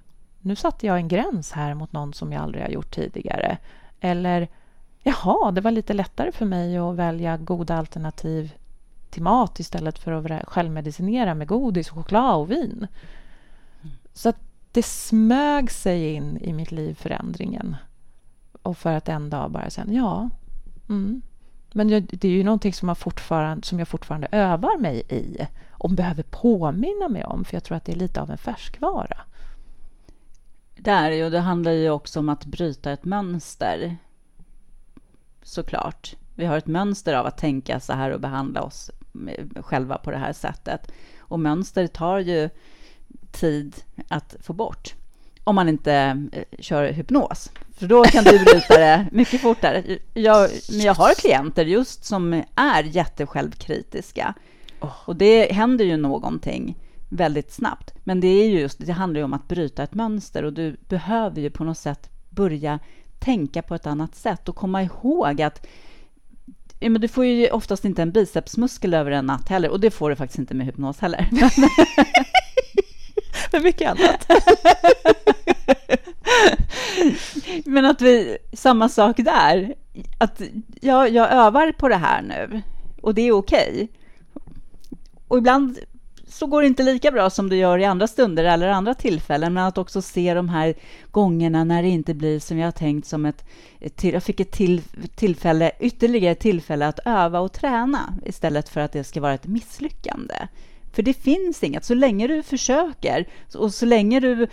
nu 0.41 0.55
satte 0.55 0.87
jag 0.87 0.97
en 0.97 1.07
gräns 1.07 1.51
här 1.51 1.73
mot 1.73 1.93
någon 1.93 2.13
som 2.13 2.33
jag 2.33 2.43
aldrig 2.43 2.63
har 2.63 2.69
gjort 2.69 2.95
tidigare. 2.95 3.57
Eller 3.99 4.47
jaha, 5.03 5.51
det 5.51 5.61
var 5.61 5.71
lite 5.71 5.93
lättare 5.93 6.31
för 6.31 6.45
mig 6.45 6.77
att 6.77 6.95
välja 6.95 7.37
goda 7.37 7.77
alternativ 7.77 8.53
till 9.09 9.23
mat 9.23 9.59
istället 9.59 9.99
för 9.99 10.11
att 10.11 10.47
självmedicinera 10.47 11.35
med 11.35 11.47
godis, 11.47 11.89
choklad 11.89 12.35
och 12.35 12.51
vin. 12.51 12.87
Så 14.13 14.29
att 14.29 14.39
det 14.71 14.83
smög 14.83 15.71
sig 15.71 16.13
in 16.13 16.37
i 16.37 16.53
mitt 16.53 16.71
liv 16.71 16.93
förändringen. 16.93 17.75
Och 18.61 18.77
för 18.77 18.93
att 18.93 19.09
en 19.09 19.29
dag 19.29 19.51
bara 19.51 19.69
säga 19.69 19.87
ja, 19.89 20.29
mm 20.89 21.21
men 21.75 21.87
det 21.87 22.23
är 22.23 22.31
ju 22.31 22.43
någonting 22.43 22.73
som, 22.73 22.87
jag 22.87 22.97
fortfarande, 22.97 23.67
som 23.67 23.79
jag 23.79 23.87
fortfarande 23.87 24.27
övar 24.31 24.77
mig 24.77 25.03
i 25.09 25.47
och 25.71 25.91
behöver 25.91 26.23
påminna 26.23 27.09
mig 27.09 27.25
om, 27.25 27.45
för 27.45 27.55
jag 27.55 27.63
tror 27.63 27.77
att 27.77 27.85
det 27.85 27.91
är 27.91 27.95
lite 27.95 28.21
av 28.21 28.31
en 28.31 28.37
färskvara. 28.37 29.17
Det 30.75 30.91
är 30.91 31.09
det 31.09 31.15
ju, 31.15 31.29
det 31.29 31.39
handlar 31.39 31.71
ju 31.71 31.89
också 31.89 32.19
om 32.19 32.29
att 32.29 32.45
bryta 32.45 32.91
ett 32.91 33.05
mönster. 33.05 33.97
Såklart. 35.43 36.15
Vi 36.35 36.45
har 36.45 36.57
ett 36.57 36.67
mönster 36.67 37.13
av 37.13 37.25
att 37.25 37.37
tänka 37.37 37.79
så 37.79 37.93
här 37.93 38.11
och 38.11 38.21
behandla 38.21 38.61
oss 38.61 38.91
själva 39.55 39.97
på 39.97 40.11
det 40.11 40.17
här 40.17 40.33
sättet. 40.33 40.91
Och 41.19 41.39
mönster 41.39 41.87
tar 41.87 42.19
ju 42.19 42.49
tid 43.31 43.75
att 44.07 44.35
få 44.39 44.53
bort. 44.53 44.95
Om 45.47 45.55
man 45.55 45.69
inte 45.69 45.93
eh, 46.31 46.43
kör 46.59 46.91
hypnos. 46.91 47.51
För 47.77 47.87
då 47.87 48.03
kan 48.03 48.23
du 48.23 48.39
bryta 48.39 48.77
det 48.77 49.07
mycket 49.11 49.41
fortare. 49.41 49.99
Jag, 50.13 50.49
men 50.69 50.79
jag 50.79 50.93
har 50.93 51.13
klienter 51.13 51.65
just 51.65 52.05
som 52.05 52.43
är 52.55 52.83
jättesjälvkritiska. 52.83 54.33
Och 54.79 55.15
det 55.15 55.51
händer 55.51 55.85
ju 55.85 55.97
någonting 55.97 56.77
väldigt 57.09 57.51
snabbt. 57.51 57.93
Men 58.03 58.19
det, 58.19 58.27
är 58.27 58.49
ju 58.49 58.59
just, 58.59 58.85
det 58.85 58.91
handlar 58.91 59.19
ju 59.19 59.23
om 59.23 59.33
att 59.33 59.47
bryta 59.47 59.83
ett 59.83 59.93
mönster 59.93 60.43
och 60.43 60.53
du 60.53 60.77
behöver 60.89 61.41
ju 61.41 61.49
på 61.49 61.63
något 61.63 61.77
sätt 61.77 62.09
börja 62.29 62.79
tänka 63.19 63.61
på 63.61 63.75
ett 63.75 63.87
annat 63.87 64.15
sätt 64.15 64.49
och 64.49 64.55
komma 64.55 64.83
ihåg 64.83 65.41
att 65.41 65.67
ja, 66.79 66.89
men 66.89 67.01
du 67.01 67.07
får 67.07 67.25
ju 67.25 67.49
oftast 67.49 67.85
inte 67.85 68.01
en 68.01 68.11
bicepsmuskel 68.11 68.93
över 68.93 69.11
en 69.11 69.25
natt 69.25 69.49
heller 69.49 69.69
och 69.69 69.79
det 69.79 69.91
får 69.91 70.09
du 70.09 70.15
faktiskt 70.15 70.39
inte 70.39 70.53
med 70.53 70.65
hypnos 70.65 70.99
heller. 70.99 71.29
Men 73.51 73.63
mycket 73.63 73.91
annat. 73.91 74.27
Men 77.65 77.85
att 77.85 78.01
vi, 78.01 78.37
samma 78.53 78.89
sak 78.89 79.17
där, 79.17 79.75
att 80.17 80.41
jag, 80.81 81.09
jag 81.09 81.31
övar 81.31 81.71
på 81.71 81.87
det 81.87 81.95
här 81.95 82.21
nu 82.21 82.61
och 83.01 83.13
det 83.13 83.21
är 83.21 83.31
okej. 83.31 83.87
Och 85.27 85.37
ibland 85.37 85.79
så 86.27 86.47
går 86.47 86.61
det 86.61 86.67
inte 86.67 86.83
lika 86.83 87.11
bra 87.11 87.29
som 87.29 87.49
det 87.49 87.55
gör 87.55 87.77
i 87.77 87.85
andra 87.85 88.07
stunder 88.07 88.43
eller 88.43 88.67
andra 88.67 88.93
tillfällen, 88.93 89.53
men 89.53 89.63
att 89.63 89.77
också 89.77 90.01
se 90.01 90.33
de 90.33 90.49
här 90.49 90.73
gångerna 91.11 91.63
när 91.63 91.83
det 91.83 91.89
inte 91.89 92.13
blir 92.13 92.39
som 92.39 92.57
jag 92.57 92.75
tänkt 92.75 93.07
som 93.07 93.25
ett, 93.25 93.45
ett 93.79 93.95
till, 93.95 94.13
jag 94.13 94.23
fick 94.23 94.39
ett 94.39 94.51
till, 94.51 94.81
tillfälle, 95.15 95.71
ytterligare 95.79 96.31
ett 96.31 96.39
tillfälle 96.39 96.87
att 96.87 96.99
öva 97.05 97.39
och 97.39 97.53
träna 97.53 98.13
istället 98.25 98.69
för 98.69 98.81
att 98.81 98.91
det 98.91 99.03
ska 99.03 99.21
vara 99.21 99.33
ett 99.33 99.47
misslyckande. 99.47 100.35
För 100.93 101.03
det 101.03 101.13
finns 101.13 101.63
inget, 101.63 101.85
så 101.85 101.93
länge 101.93 102.27
du 102.27 102.43
försöker 102.43 103.27
och 103.53 103.73
så 103.73 103.85
länge 103.85 104.19
du 104.19 104.47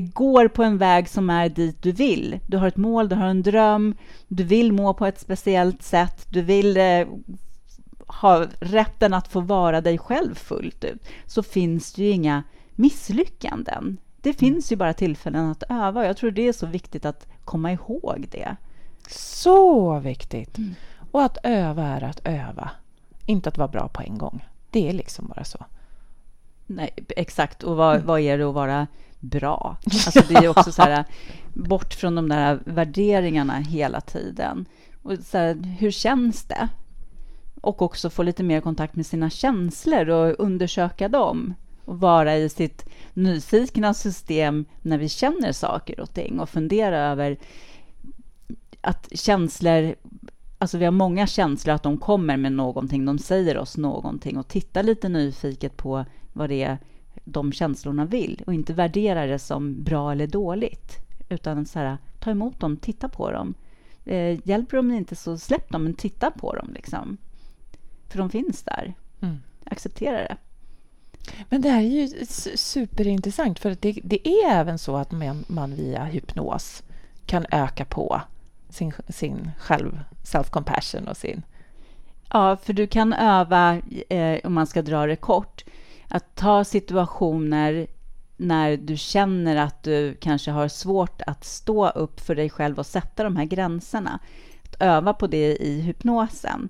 går 0.00 0.48
på 0.48 0.62
en 0.62 0.78
väg 0.78 1.08
som 1.08 1.30
är 1.30 1.48
dit 1.48 1.82
du 1.82 1.92
vill. 1.92 2.38
Du 2.46 2.56
har 2.56 2.68
ett 2.68 2.76
mål, 2.76 3.08
du 3.08 3.16
har 3.16 3.26
en 3.26 3.42
dröm, 3.42 3.94
du 4.28 4.44
vill 4.44 4.72
må 4.72 4.94
på 4.94 5.06
ett 5.06 5.20
speciellt 5.20 5.82
sätt, 5.82 6.26
du 6.28 6.42
vill 6.42 6.76
eh, 6.76 7.06
ha 8.06 8.46
rätten 8.60 9.14
att 9.14 9.28
få 9.28 9.40
vara 9.40 9.80
dig 9.80 9.98
själv 9.98 10.34
fullt 10.34 10.84
ut, 10.84 11.08
så 11.26 11.42
finns 11.42 11.92
det 11.92 12.02
ju 12.02 12.10
inga 12.10 12.42
misslyckanden. 12.72 13.98
Det 14.20 14.32
finns 14.32 14.72
ju 14.72 14.76
bara 14.76 14.94
tillfällen 14.94 15.50
att 15.50 15.62
öva 15.68 16.06
jag 16.06 16.16
tror 16.16 16.30
det 16.30 16.48
är 16.48 16.52
så 16.52 16.66
viktigt 16.66 17.04
att 17.04 17.26
komma 17.44 17.72
ihåg 17.72 18.26
det. 18.30 18.56
Så 19.08 19.98
viktigt. 19.98 20.58
Och 21.10 21.22
att 21.22 21.38
öva 21.42 21.82
är 21.82 22.04
att 22.04 22.20
öva. 22.24 22.70
Inte 23.26 23.48
att 23.48 23.58
vara 23.58 23.68
bra 23.68 23.88
på 23.88 24.02
en 24.02 24.18
gång. 24.18 24.44
Det 24.70 24.88
är 24.88 24.92
liksom 24.92 25.26
bara 25.26 25.44
så. 25.44 25.64
Nej, 26.66 26.94
exakt. 27.08 27.62
Och 27.62 27.76
vad, 27.76 28.02
vad 28.02 28.20
är 28.20 28.38
det 28.38 28.48
att 28.48 28.54
vara 28.54 28.86
bra? 29.22 29.76
Alltså 29.84 30.22
det 30.28 30.34
är 30.34 30.48
också 30.48 30.72
så 30.72 30.82
här, 30.82 31.04
bort 31.52 31.94
från 31.94 32.14
de 32.14 32.28
där 32.28 32.60
värderingarna 32.64 33.54
hela 33.54 34.00
tiden. 34.00 34.66
Och 35.02 35.18
så 35.24 35.38
här, 35.38 35.54
hur 35.78 35.90
känns 35.90 36.44
det? 36.44 36.68
Och 37.60 37.82
också 37.82 38.10
få 38.10 38.22
lite 38.22 38.42
mer 38.42 38.60
kontakt 38.60 38.96
med 38.96 39.06
sina 39.06 39.30
känslor 39.30 40.08
och 40.08 40.34
undersöka 40.38 41.08
dem 41.08 41.54
och 41.84 42.00
vara 42.00 42.36
i 42.36 42.48
sitt 42.48 42.88
nyfikna 43.14 43.94
system 43.94 44.64
när 44.82 44.98
vi 44.98 45.08
känner 45.08 45.52
saker 45.52 46.00
och 46.00 46.14
ting 46.14 46.40
och 46.40 46.48
fundera 46.48 46.98
över 46.98 47.36
att 48.80 49.08
känslor 49.14 49.94
Alltså 50.58 50.78
vi 50.78 50.84
har 50.84 50.92
många 50.92 51.26
känslor 51.26 51.74
att 51.74 51.82
de 51.82 51.98
kommer 51.98 52.36
med 52.36 52.52
någonting, 52.52 53.04
de 53.04 53.18
säger 53.18 53.58
oss 53.58 53.76
någonting 53.76 54.38
och 54.38 54.48
titta 54.48 54.82
lite 54.82 55.08
nyfiket 55.08 55.76
på 55.76 56.04
vad 56.32 56.48
det 56.48 56.62
är 56.62 56.78
de 57.24 57.52
känslorna 57.52 58.04
vill 58.04 58.42
och 58.46 58.54
inte 58.54 58.72
värdera 58.72 59.26
det 59.26 59.38
som 59.38 59.82
bra 59.82 60.12
eller 60.12 60.26
dåligt 60.26 60.98
utan 61.28 61.66
så 61.66 61.78
här, 61.78 61.98
ta 62.20 62.30
emot 62.30 62.60
dem, 62.60 62.76
titta 62.76 63.08
på 63.08 63.30
dem. 63.30 63.54
Eh, 64.04 64.48
hjälper 64.48 64.76
de 64.76 64.90
inte 64.90 65.16
så 65.16 65.38
släpp 65.38 65.70
dem, 65.70 65.84
men 65.84 65.94
titta 65.94 66.30
på 66.30 66.54
dem. 66.54 66.70
Liksom. 66.74 67.16
För 68.08 68.18
de 68.18 68.30
finns 68.30 68.62
där. 68.62 68.94
Mm. 69.20 69.36
Acceptera 69.64 70.16
det. 70.16 70.36
Men 71.48 71.62
det 71.62 71.68
här 71.68 71.80
är 71.80 72.06
ju 72.06 72.26
superintressant 72.56 73.58
för 73.58 73.76
det, 73.80 74.00
det 74.04 74.28
är 74.28 74.50
även 74.50 74.78
så 74.78 74.96
att 74.96 75.10
man, 75.10 75.44
man 75.48 75.74
via 75.74 76.04
hypnos 76.04 76.82
kan 77.26 77.46
öka 77.50 77.84
på 77.84 78.20
sin, 78.68 78.92
sin 79.08 79.50
själv, 79.58 80.00
self-compassion 80.22 81.08
och 81.08 81.16
sin... 81.16 81.42
Ja, 82.30 82.56
för 82.56 82.72
du 82.72 82.86
kan 82.86 83.12
öva, 83.12 83.80
eh, 84.08 84.40
om 84.44 84.52
man 84.52 84.66
ska 84.66 84.82
dra 84.82 85.06
det 85.06 85.16
kort, 85.16 85.64
att 86.14 86.34
ta 86.34 86.64
situationer 86.64 87.86
när 88.36 88.76
du 88.76 88.96
känner 88.96 89.56
att 89.56 89.82
du 89.82 90.14
kanske 90.14 90.50
har 90.50 90.68
svårt 90.68 91.22
att 91.26 91.44
stå 91.44 91.88
upp 91.88 92.20
för 92.20 92.34
dig 92.34 92.50
själv 92.50 92.78
och 92.78 92.86
sätta 92.86 93.24
de 93.24 93.36
här 93.36 93.44
gränserna. 93.44 94.18
Att 94.64 94.82
öva 94.82 95.14
på 95.14 95.26
det 95.26 95.56
i 95.56 95.80
hypnosen 95.80 96.68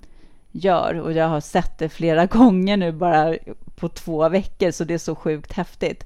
gör, 0.51 0.99
och 0.99 1.13
jag 1.13 1.27
har 1.27 1.41
sett 1.41 1.77
det 1.77 1.89
flera 1.89 2.25
gånger 2.39 2.77
nu 2.77 2.91
bara 2.91 3.37
på 3.75 3.89
två 3.89 4.29
veckor, 4.29 4.71
så 4.71 4.83
det 4.83 4.93
är 4.93 4.97
så 4.97 5.15
sjukt 5.15 5.51
häftigt, 5.51 6.05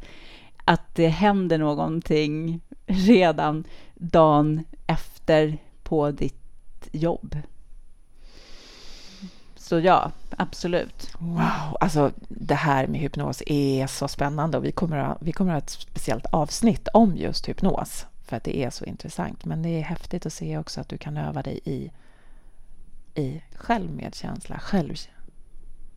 att 0.65 0.95
det 0.95 1.07
händer 1.07 1.57
någonting 1.57 2.61
redan 2.85 3.63
dagen 3.95 4.63
efter 4.87 5.57
på 5.83 6.11
ditt 6.11 6.89
jobb. 6.91 7.35
Så 9.67 9.79
ja, 9.79 10.11
absolut. 10.37 11.09
Wow, 11.19 11.77
alltså 11.79 12.11
det 12.27 12.55
här 12.55 12.87
med 12.87 13.01
hypnos 13.01 13.43
är 13.45 13.87
så 13.87 14.07
spännande 14.07 14.57
och 14.57 14.65
vi 14.65 14.71
kommer 14.71 14.97
att, 14.97 15.17
vi 15.21 15.31
kommer 15.31 15.51
att 15.51 15.55
ha 15.55 15.63
ett 15.63 15.69
speciellt 15.69 16.25
avsnitt 16.25 16.87
om 16.93 17.17
just 17.17 17.49
hypnos 17.49 18.05
för 18.25 18.37
att 18.37 18.43
det 18.43 18.57
är 18.57 18.69
så 18.69 18.85
intressant. 18.85 19.45
Men 19.45 19.63
det 19.63 19.69
är 19.69 19.81
häftigt 19.81 20.25
att 20.25 20.33
se 20.33 20.57
också 20.57 20.81
att 20.81 20.89
du 20.89 20.97
kan 20.97 21.17
öva 21.17 21.41
dig 21.43 21.59
i, 21.63 21.91
i 23.15 23.41
självmedkänsla, 23.55 24.59
själv, 24.59 24.95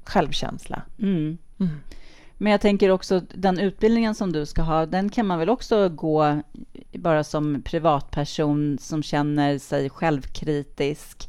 självkänsla. 0.05 0.83
Mm. 0.99 1.39
Mm. 1.61 1.81
Men 2.39 2.53
jag 2.53 2.61
tänker 2.61 2.91
också 2.91 3.21
den 3.35 3.59
utbildningen 3.59 4.15
som 4.15 4.33
du 4.33 4.47
ska 4.47 4.63
ha, 4.63 4.87
den 4.87 5.11
kan 5.11 5.27
man 5.27 5.39
väl 5.39 5.51
också 5.51 5.89
gå 5.89 6.43
bara 6.93 7.25
som 7.25 7.63
privatperson 7.63 8.79
som 8.81 9.03
känner 9.03 9.59
sig 9.59 9.91
självkritisk 9.91 11.29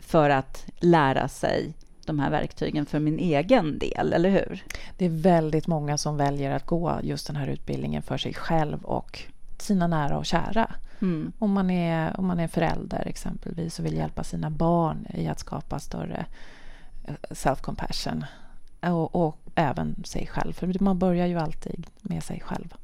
för 0.00 0.30
att 0.30 0.66
lära 0.80 1.28
sig 1.28 1.74
de 2.06 2.18
här 2.18 2.30
verktygen 2.30 2.86
för 2.86 2.98
min 2.98 3.18
egen 3.18 3.78
del, 3.78 4.12
eller 4.12 4.30
hur? 4.30 4.64
Det 4.96 5.04
är 5.04 5.10
väldigt 5.10 5.66
många 5.66 5.98
som 5.98 6.16
väljer 6.16 6.50
att 6.50 6.66
gå 6.66 6.98
just 7.02 7.26
den 7.26 7.36
här 7.36 7.46
utbildningen 7.46 8.02
för 8.02 8.16
sig 8.16 8.34
själv 8.34 8.84
och 8.84 9.22
sina 9.58 9.86
nära 9.86 10.18
och 10.18 10.26
kära. 10.26 10.70
Mm. 11.00 11.32
Om, 11.38 11.52
man 11.52 11.70
är, 11.70 12.20
om 12.20 12.26
man 12.26 12.40
är 12.40 12.48
förälder 12.48 13.02
exempelvis 13.06 13.78
och 13.78 13.86
vill 13.86 13.96
hjälpa 13.96 14.24
sina 14.24 14.50
barn 14.50 15.06
i 15.14 15.28
att 15.28 15.38
skapa 15.38 15.78
större 15.78 16.26
eh, 17.04 17.14
self-compassion 17.30 18.24
och, 18.80 19.14
och, 19.26 19.38
även 19.54 20.04
sig 20.04 20.26
själv, 20.26 20.52
för 20.52 20.82
man 20.82 20.98
börjar 20.98 21.26
ju 21.26 21.38
alltid 21.38 21.86
med 22.00 22.22
sig 22.22 22.40
själv. 22.40 22.74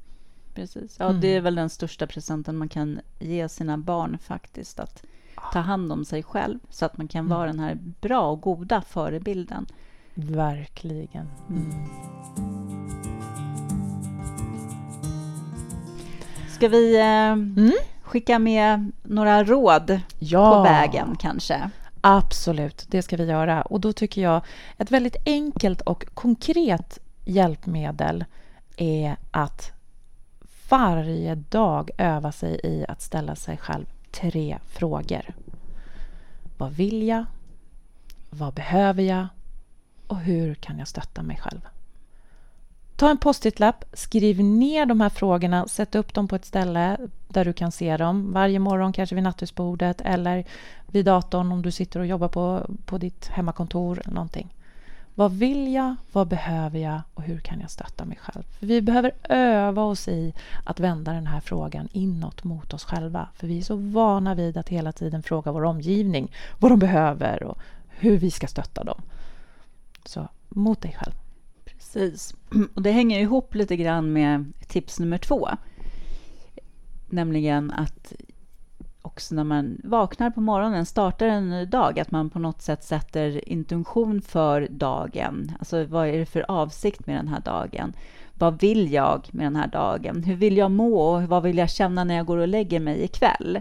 Precis. 0.55 0.96
Ja, 0.98 1.09
mm. 1.09 1.20
Det 1.20 1.29
är 1.37 1.40
väl 1.40 1.55
den 1.55 1.70
största 1.70 2.07
presenten 2.07 2.57
man 2.57 2.68
kan 2.68 3.00
ge 3.18 3.48
sina 3.48 3.79
barn 3.79 4.18
faktiskt, 4.18 4.81
att 4.81 5.03
ta 5.52 5.59
hand 5.59 5.92
om 5.92 6.04
sig 6.04 6.22
själv 6.22 6.59
så 6.70 6.85
att 6.85 6.98
man 6.98 7.09
kan 7.09 7.28
vara 7.28 7.50
mm. 7.50 7.57
den 7.57 7.64
här 7.64 7.78
bra 8.00 8.30
och 8.30 8.40
goda 8.40 8.83
förebilden. 8.83 9.66
Verkligen. 10.14 11.28
Mm. 11.48 11.72
Ska 16.48 16.68
vi 16.68 16.96
eh, 16.96 17.33
mm. 17.33 17.72
skicka 18.02 18.38
med 18.38 18.92
några 19.02 19.44
råd 19.44 20.00
ja. 20.18 20.54
på 20.54 20.62
vägen 20.62 21.16
kanske? 21.18 21.70
Absolut, 22.00 22.87
det 22.88 23.02
ska 23.02 23.16
vi 23.16 23.24
göra. 23.24 23.62
Och 23.62 23.80
då 23.80 23.92
tycker 23.92 24.22
jag 24.22 24.42
ett 24.78 24.90
väldigt 24.90 25.16
enkelt 25.26 25.80
och 25.80 26.04
konkret 26.14 26.98
hjälpmedel 27.24 28.24
är 28.76 29.16
att 29.30 29.72
varje 30.70 31.35
dag 31.35 31.90
öva 31.98 32.33
sig 32.33 32.61
i 32.64 32.85
att 32.88 33.02
ställa 33.02 33.37
sig 33.37 33.57
själv 33.57 33.87
tre 34.14 34.59
frågor. 34.66 35.35
Vad 36.59 36.72
vill 36.72 37.03
jag? 37.03 37.24
Vad 38.31 38.55
behöver 38.55 39.03
jag? 39.03 39.27
Och 40.07 40.18
hur 40.18 40.55
kan 40.55 40.79
jag 40.79 40.88
stötta 40.88 41.22
mig 41.22 41.37
själv? 41.37 41.61
Ta 42.96 43.11
en 43.11 43.18
post-it-lapp, 43.18 43.85
skriv 43.92 44.44
ner 44.44 44.87
de 44.87 45.00
här 45.00 45.09
frågorna, 45.09 45.68
sätt 45.68 45.94
upp 45.94 46.14
dem 46.14 46.29
på 46.29 46.37
ett 46.37 46.44
ställe 46.44 46.98
där 47.29 47.44
du 47.44 47.53
kan 47.53 47.72
se 47.72 47.96
dem. 47.96 48.33
Varje 48.33 48.59
morgon 48.59 48.92
kanske 48.92 49.14
vid 49.14 49.24
nattduksbordet 49.24 50.00
eller 50.00 50.44
vid 50.87 51.05
datorn 51.05 51.53
om 51.53 51.62
du 51.62 51.70
sitter 51.70 52.00
och 52.00 52.07
jobbar 52.07 52.29
på, 52.29 52.70
på 52.85 52.98
ditt 52.98 53.29
hemmakontor 53.29 54.00
eller 54.00 54.14
någonting. 54.14 54.55
Vad 55.14 55.33
vill 55.33 55.72
jag? 55.72 55.96
Vad 56.12 56.29
behöver 56.29 56.79
jag? 56.79 57.00
Och 57.14 57.22
hur 57.22 57.38
kan 57.38 57.61
jag 57.61 57.70
stötta 57.70 58.05
mig 58.05 58.18
själv? 58.22 58.42
För 58.59 58.66
vi 58.66 58.83
behöver 58.83 59.12
öva 59.29 59.83
oss 59.83 60.09
i 60.09 60.35
att 60.64 60.81
vända 60.81 61.12
den 61.12 61.27
här 61.27 61.40
frågan 61.40 61.88
inåt 61.92 62.44
mot 62.44 62.74
oss 62.74 62.85
själva. 62.85 63.29
För 63.35 63.46
vi 63.46 63.59
är 63.59 63.62
så 63.62 63.77
vana 63.77 64.35
vid 64.35 64.57
att 64.57 64.68
hela 64.68 64.92
tiden 64.92 65.22
fråga 65.22 65.53
vår 65.53 65.64
omgivning 65.64 66.33
vad 66.59 66.70
de 66.70 66.79
behöver 66.79 67.42
och 67.42 67.59
hur 67.88 68.18
vi 68.18 68.31
ska 68.31 68.46
stötta 68.46 68.85
dem. 68.85 69.03
Så 70.05 70.29
mot 70.48 70.81
dig 70.81 70.96
själv. 70.98 71.14
Precis. 71.64 72.35
Och 72.74 72.83
det 72.83 72.90
hänger 72.90 73.20
ihop 73.20 73.55
lite 73.55 73.77
grann 73.77 74.12
med 74.12 74.53
tips 74.66 75.00
nummer 75.00 75.18
två. 75.18 75.48
Nämligen 77.09 77.70
att 77.70 78.12
också 79.14 79.35
när 79.35 79.44
man 79.44 79.81
vaknar 79.85 80.31
på 80.31 80.40
morgonen, 80.40 80.87
startar 80.87 81.27
en 81.27 81.50
ny 81.50 81.64
dag, 81.64 82.00
att 82.00 82.11
man 82.11 82.31
på 82.31 82.38
något 82.38 82.62
sätt 82.62 82.85
sätter 82.85 83.48
intention 83.48 84.22
för 84.22 84.68
dagen. 84.70 85.53
Alltså 85.59 85.85
vad 85.85 86.09
är 86.09 86.18
det 86.18 86.27
för 86.27 86.44
avsikt 86.48 87.07
med 87.07 87.16
den 87.16 87.29
här 87.29 87.40
dagen? 87.40 87.92
Vad 88.38 88.61
vill 88.61 88.92
jag 88.92 89.29
med 89.33 89.46
den 89.46 89.57
här 89.57 89.66
dagen? 89.66 90.22
Hur 90.22 90.35
vill 90.35 90.57
jag 90.57 90.70
må 90.70 91.14
och 91.14 91.22
vad 91.22 91.42
vill 91.42 91.59
jag 91.59 91.70
känna 91.70 92.05
när 92.05 92.14
jag 92.14 92.27
går 92.27 92.37
och 92.37 92.48
lägger 92.48 92.81
mig 92.81 93.05
ikväll? 93.05 93.61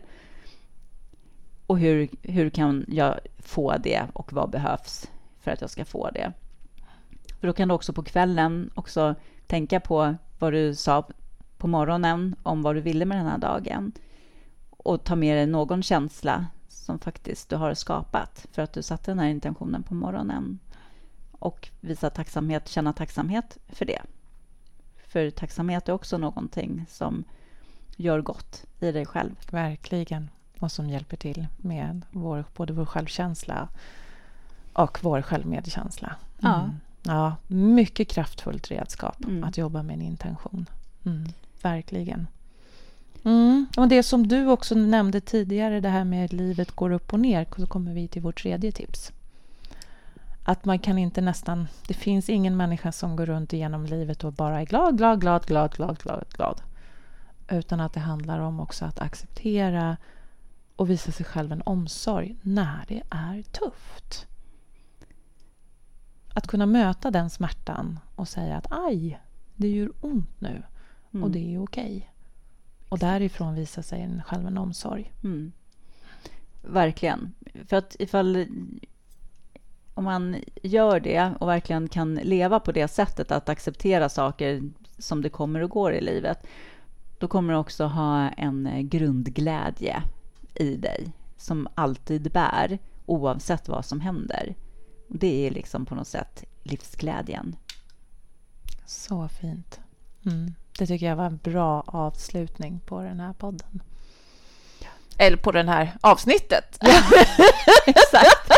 Och 1.67 1.79
hur, 1.79 2.09
hur 2.21 2.49
kan 2.49 2.85
jag 2.87 3.19
få 3.39 3.77
det 3.77 4.03
och 4.13 4.33
vad 4.33 4.49
behövs 4.49 5.11
för 5.39 5.51
att 5.51 5.61
jag 5.61 5.69
ska 5.69 5.85
få 5.85 6.09
det? 6.09 6.33
För 7.39 7.47
då 7.47 7.53
kan 7.53 7.67
du 7.67 7.73
också 7.73 7.93
på 7.93 8.03
kvällen 8.03 8.69
också 8.75 9.15
tänka 9.47 9.79
på 9.79 10.15
vad 10.39 10.53
du 10.53 10.75
sa 10.75 11.07
på 11.57 11.67
morgonen 11.67 12.35
om 12.43 12.61
vad 12.61 12.75
du 12.75 12.81
ville 12.81 13.05
med 13.05 13.17
den 13.17 13.27
här 13.27 13.37
dagen 13.37 13.91
och 14.83 15.03
ta 15.03 15.15
med 15.15 15.37
dig 15.37 15.47
någon 15.47 15.83
känsla 15.83 16.45
som 16.67 16.99
faktiskt 16.99 17.49
du 17.49 17.55
har 17.55 17.73
skapat 17.73 18.45
för 18.51 18.61
att 18.61 18.73
du 18.73 18.83
satte 18.83 19.11
den 19.11 19.19
här 19.19 19.27
intentionen 19.27 19.83
på 19.83 19.93
morgonen 19.93 20.59
och 21.31 21.69
visa 21.81 22.09
tacksamhet, 22.09 22.67
känna 22.67 22.93
tacksamhet 22.93 23.57
för 23.67 23.85
det. 23.85 24.01
För 25.07 25.29
tacksamhet 25.29 25.89
är 25.89 25.93
också 25.93 26.17
någonting 26.17 26.85
som 26.89 27.23
gör 27.95 28.21
gott 28.21 28.65
i 28.79 28.91
dig 28.91 29.05
själv. 29.05 29.35
Verkligen. 29.51 30.29
Och 30.59 30.71
som 30.71 30.89
hjälper 30.89 31.17
till 31.17 31.47
med 31.57 32.05
vår, 32.11 32.45
både 32.55 32.73
vår 32.73 32.85
självkänsla 32.85 33.69
och 34.73 34.99
vår 35.01 35.21
självmedkänsla. 35.21 36.15
Mm. 36.41 36.53
Ja. 36.53 36.71
ja, 37.03 37.35
mycket 37.47 38.07
kraftfullt 38.07 38.71
redskap 38.71 39.23
mm. 39.23 39.43
att 39.43 39.57
jobba 39.57 39.83
med 39.83 39.93
en 39.93 40.01
intention. 40.01 40.65
Mm. 41.05 41.25
Verkligen. 41.61 42.27
Mm. 43.23 43.65
Och 43.77 43.87
det 43.87 44.03
som 44.03 44.27
du 44.27 44.47
också 44.47 44.75
nämnde 44.75 45.21
tidigare, 45.21 45.79
det 45.79 45.89
här 45.89 46.03
med 46.03 46.25
att 46.25 46.33
livet 46.33 46.71
går 46.71 46.91
upp 46.91 47.13
och 47.13 47.19
ner, 47.19 47.47
så 47.57 47.67
kommer 47.67 47.93
vi 47.93 48.07
till 48.07 48.21
vårt 48.21 48.41
tredje 48.41 48.71
tips. 48.71 49.11
Att 50.43 50.65
man 50.65 50.79
kan 50.79 50.97
inte 50.97 51.21
nästan... 51.21 51.67
Det 51.87 51.93
finns 51.93 52.29
ingen 52.29 52.57
människa 52.57 52.91
som 52.91 53.15
går 53.15 53.25
runt 53.25 53.53
genom 53.53 53.85
livet 53.85 54.23
och 54.23 54.33
bara 54.33 54.61
är 54.61 54.65
glad, 54.65 54.97
glad, 54.97 55.21
glad, 55.21 55.45
glad, 55.45 55.71
glad, 55.75 55.97
glad, 55.97 56.25
glad. 56.29 56.61
Utan 57.49 57.79
att 57.79 57.93
det 57.93 57.99
handlar 57.99 58.39
om 58.39 58.59
också 58.59 58.85
att 58.85 58.99
acceptera 58.99 59.97
och 60.75 60.89
visa 60.89 61.11
sig 61.11 61.25
själv 61.25 61.51
en 61.51 61.61
omsorg 61.65 62.35
när 62.41 62.85
det 62.87 63.03
är 63.09 63.41
tufft. 63.41 64.27
Att 66.33 66.47
kunna 66.47 66.65
möta 66.65 67.11
den 67.11 67.29
smärtan 67.29 67.99
och 68.15 68.27
säga 68.27 68.57
att 68.57 68.67
aj, 68.69 69.19
det 69.55 69.67
gör 69.67 69.91
ont 70.01 70.41
nu 70.41 70.63
och 71.09 71.15
mm. 71.15 71.31
det 71.31 71.55
är 71.55 71.63
okej. 71.63 72.12
Och 72.93 72.99
därifrån 72.99 73.55
visar 73.55 73.81
sig 73.81 74.01
en, 74.01 74.23
själv 74.23 74.47
en 74.47 74.57
omsorg. 74.57 75.11
Mm. 75.23 75.51
Verkligen. 76.61 77.33
För 77.67 77.77
att 77.77 77.95
ifall 77.99 78.45
om 79.93 80.03
man 80.03 80.35
gör 80.63 80.99
det 80.99 81.33
och 81.39 81.47
verkligen 81.47 81.87
kan 81.87 82.15
leva 82.15 82.59
på 82.59 82.71
det 82.71 82.87
sättet 82.87 83.31
att 83.31 83.49
acceptera 83.49 84.09
saker 84.09 84.61
som 84.97 85.21
det 85.21 85.29
kommer 85.29 85.63
och 85.63 85.69
går 85.69 85.93
i 85.93 86.01
livet, 86.01 86.47
då 87.19 87.27
kommer 87.27 87.53
du 87.53 87.59
också 87.59 87.85
ha 87.85 88.29
en 88.29 88.89
grundglädje 88.89 90.03
i 90.53 90.75
dig 90.75 91.13
som 91.37 91.67
alltid 91.75 92.31
bär 92.31 92.79
oavsett 93.05 93.67
vad 93.67 93.85
som 93.85 94.01
händer. 94.01 94.55
Det 95.07 95.47
är 95.47 95.51
liksom 95.51 95.85
på 95.85 95.95
något 95.95 96.07
sätt 96.07 96.43
livsglädjen. 96.63 97.55
Så 98.85 99.27
fint. 99.27 99.79
Mm. 100.25 100.53
Det 100.77 100.87
tycker 100.87 101.05
jag 101.05 101.15
var 101.15 101.25
en 101.25 101.39
bra 101.43 101.83
avslutning 101.87 102.79
på 102.85 103.01
den 103.01 103.19
här 103.19 103.33
podden. 103.33 103.81
Eller 105.17 105.37
på 105.37 105.51
det 105.51 105.63
här 105.63 105.91
avsnittet. 106.01 106.77
Ja, 106.81 107.01
exakt. 107.85 108.53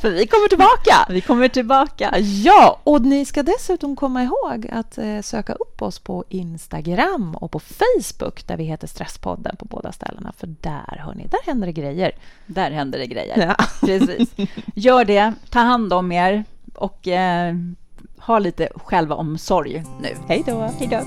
För 0.00 0.10
vi 0.10 0.26
kommer 0.26 0.48
tillbaka. 0.48 1.06
Vi 1.08 1.20
kommer 1.20 1.48
tillbaka. 1.48 2.18
Ja, 2.18 2.80
och 2.84 3.02
ni 3.02 3.24
ska 3.24 3.42
dessutom 3.42 3.96
komma 3.96 4.22
ihåg 4.22 4.68
att 4.72 4.98
eh, 4.98 5.20
söka 5.20 5.52
upp 5.52 5.82
oss 5.82 5.98
på 5.98 6.24
Instagram 6.28 7.34
och 7.34 7.50
på 7.50 7.60
Facebook 7.60 8.46
där 8.46 8.56
vi 8.56 8.64
heter 8.64 8.86
Stresspodden 8.86 9.56
på 9.56 9.64
båda 9.64 9.92
ställena. 9.92 10.32
För 10.36 10.46
där, 10.60 11.02
hörni, 11.04 11.26
där 11.26 11.46
händer 11.46 11.66
det 11.66 11.72
grejer. 11.72 12.12
Där 12.46 12.70
händer 12.70 12.98
det 12.98 13.06
grejer. 13.06 13.46
Ja. 13.58 13.64
Precis. 13.86 14.34
Gör 14.74 15.04
det. 15.04 15.32
Ta 15.50 15.58
hand 15.58 15.92
om 15.92 16.12
er 16.12 16.44
och 16.74 17.08
eh, 17.08 17.54
ha 18.26 18.38
lite 18.38 18.68
självomsorg 18.76 19.84
nu. 20.00 20.08
Hej 20.28 20.42
då. 20.46 20.70
Hej 20.78 20.88
då. 20.90 21.00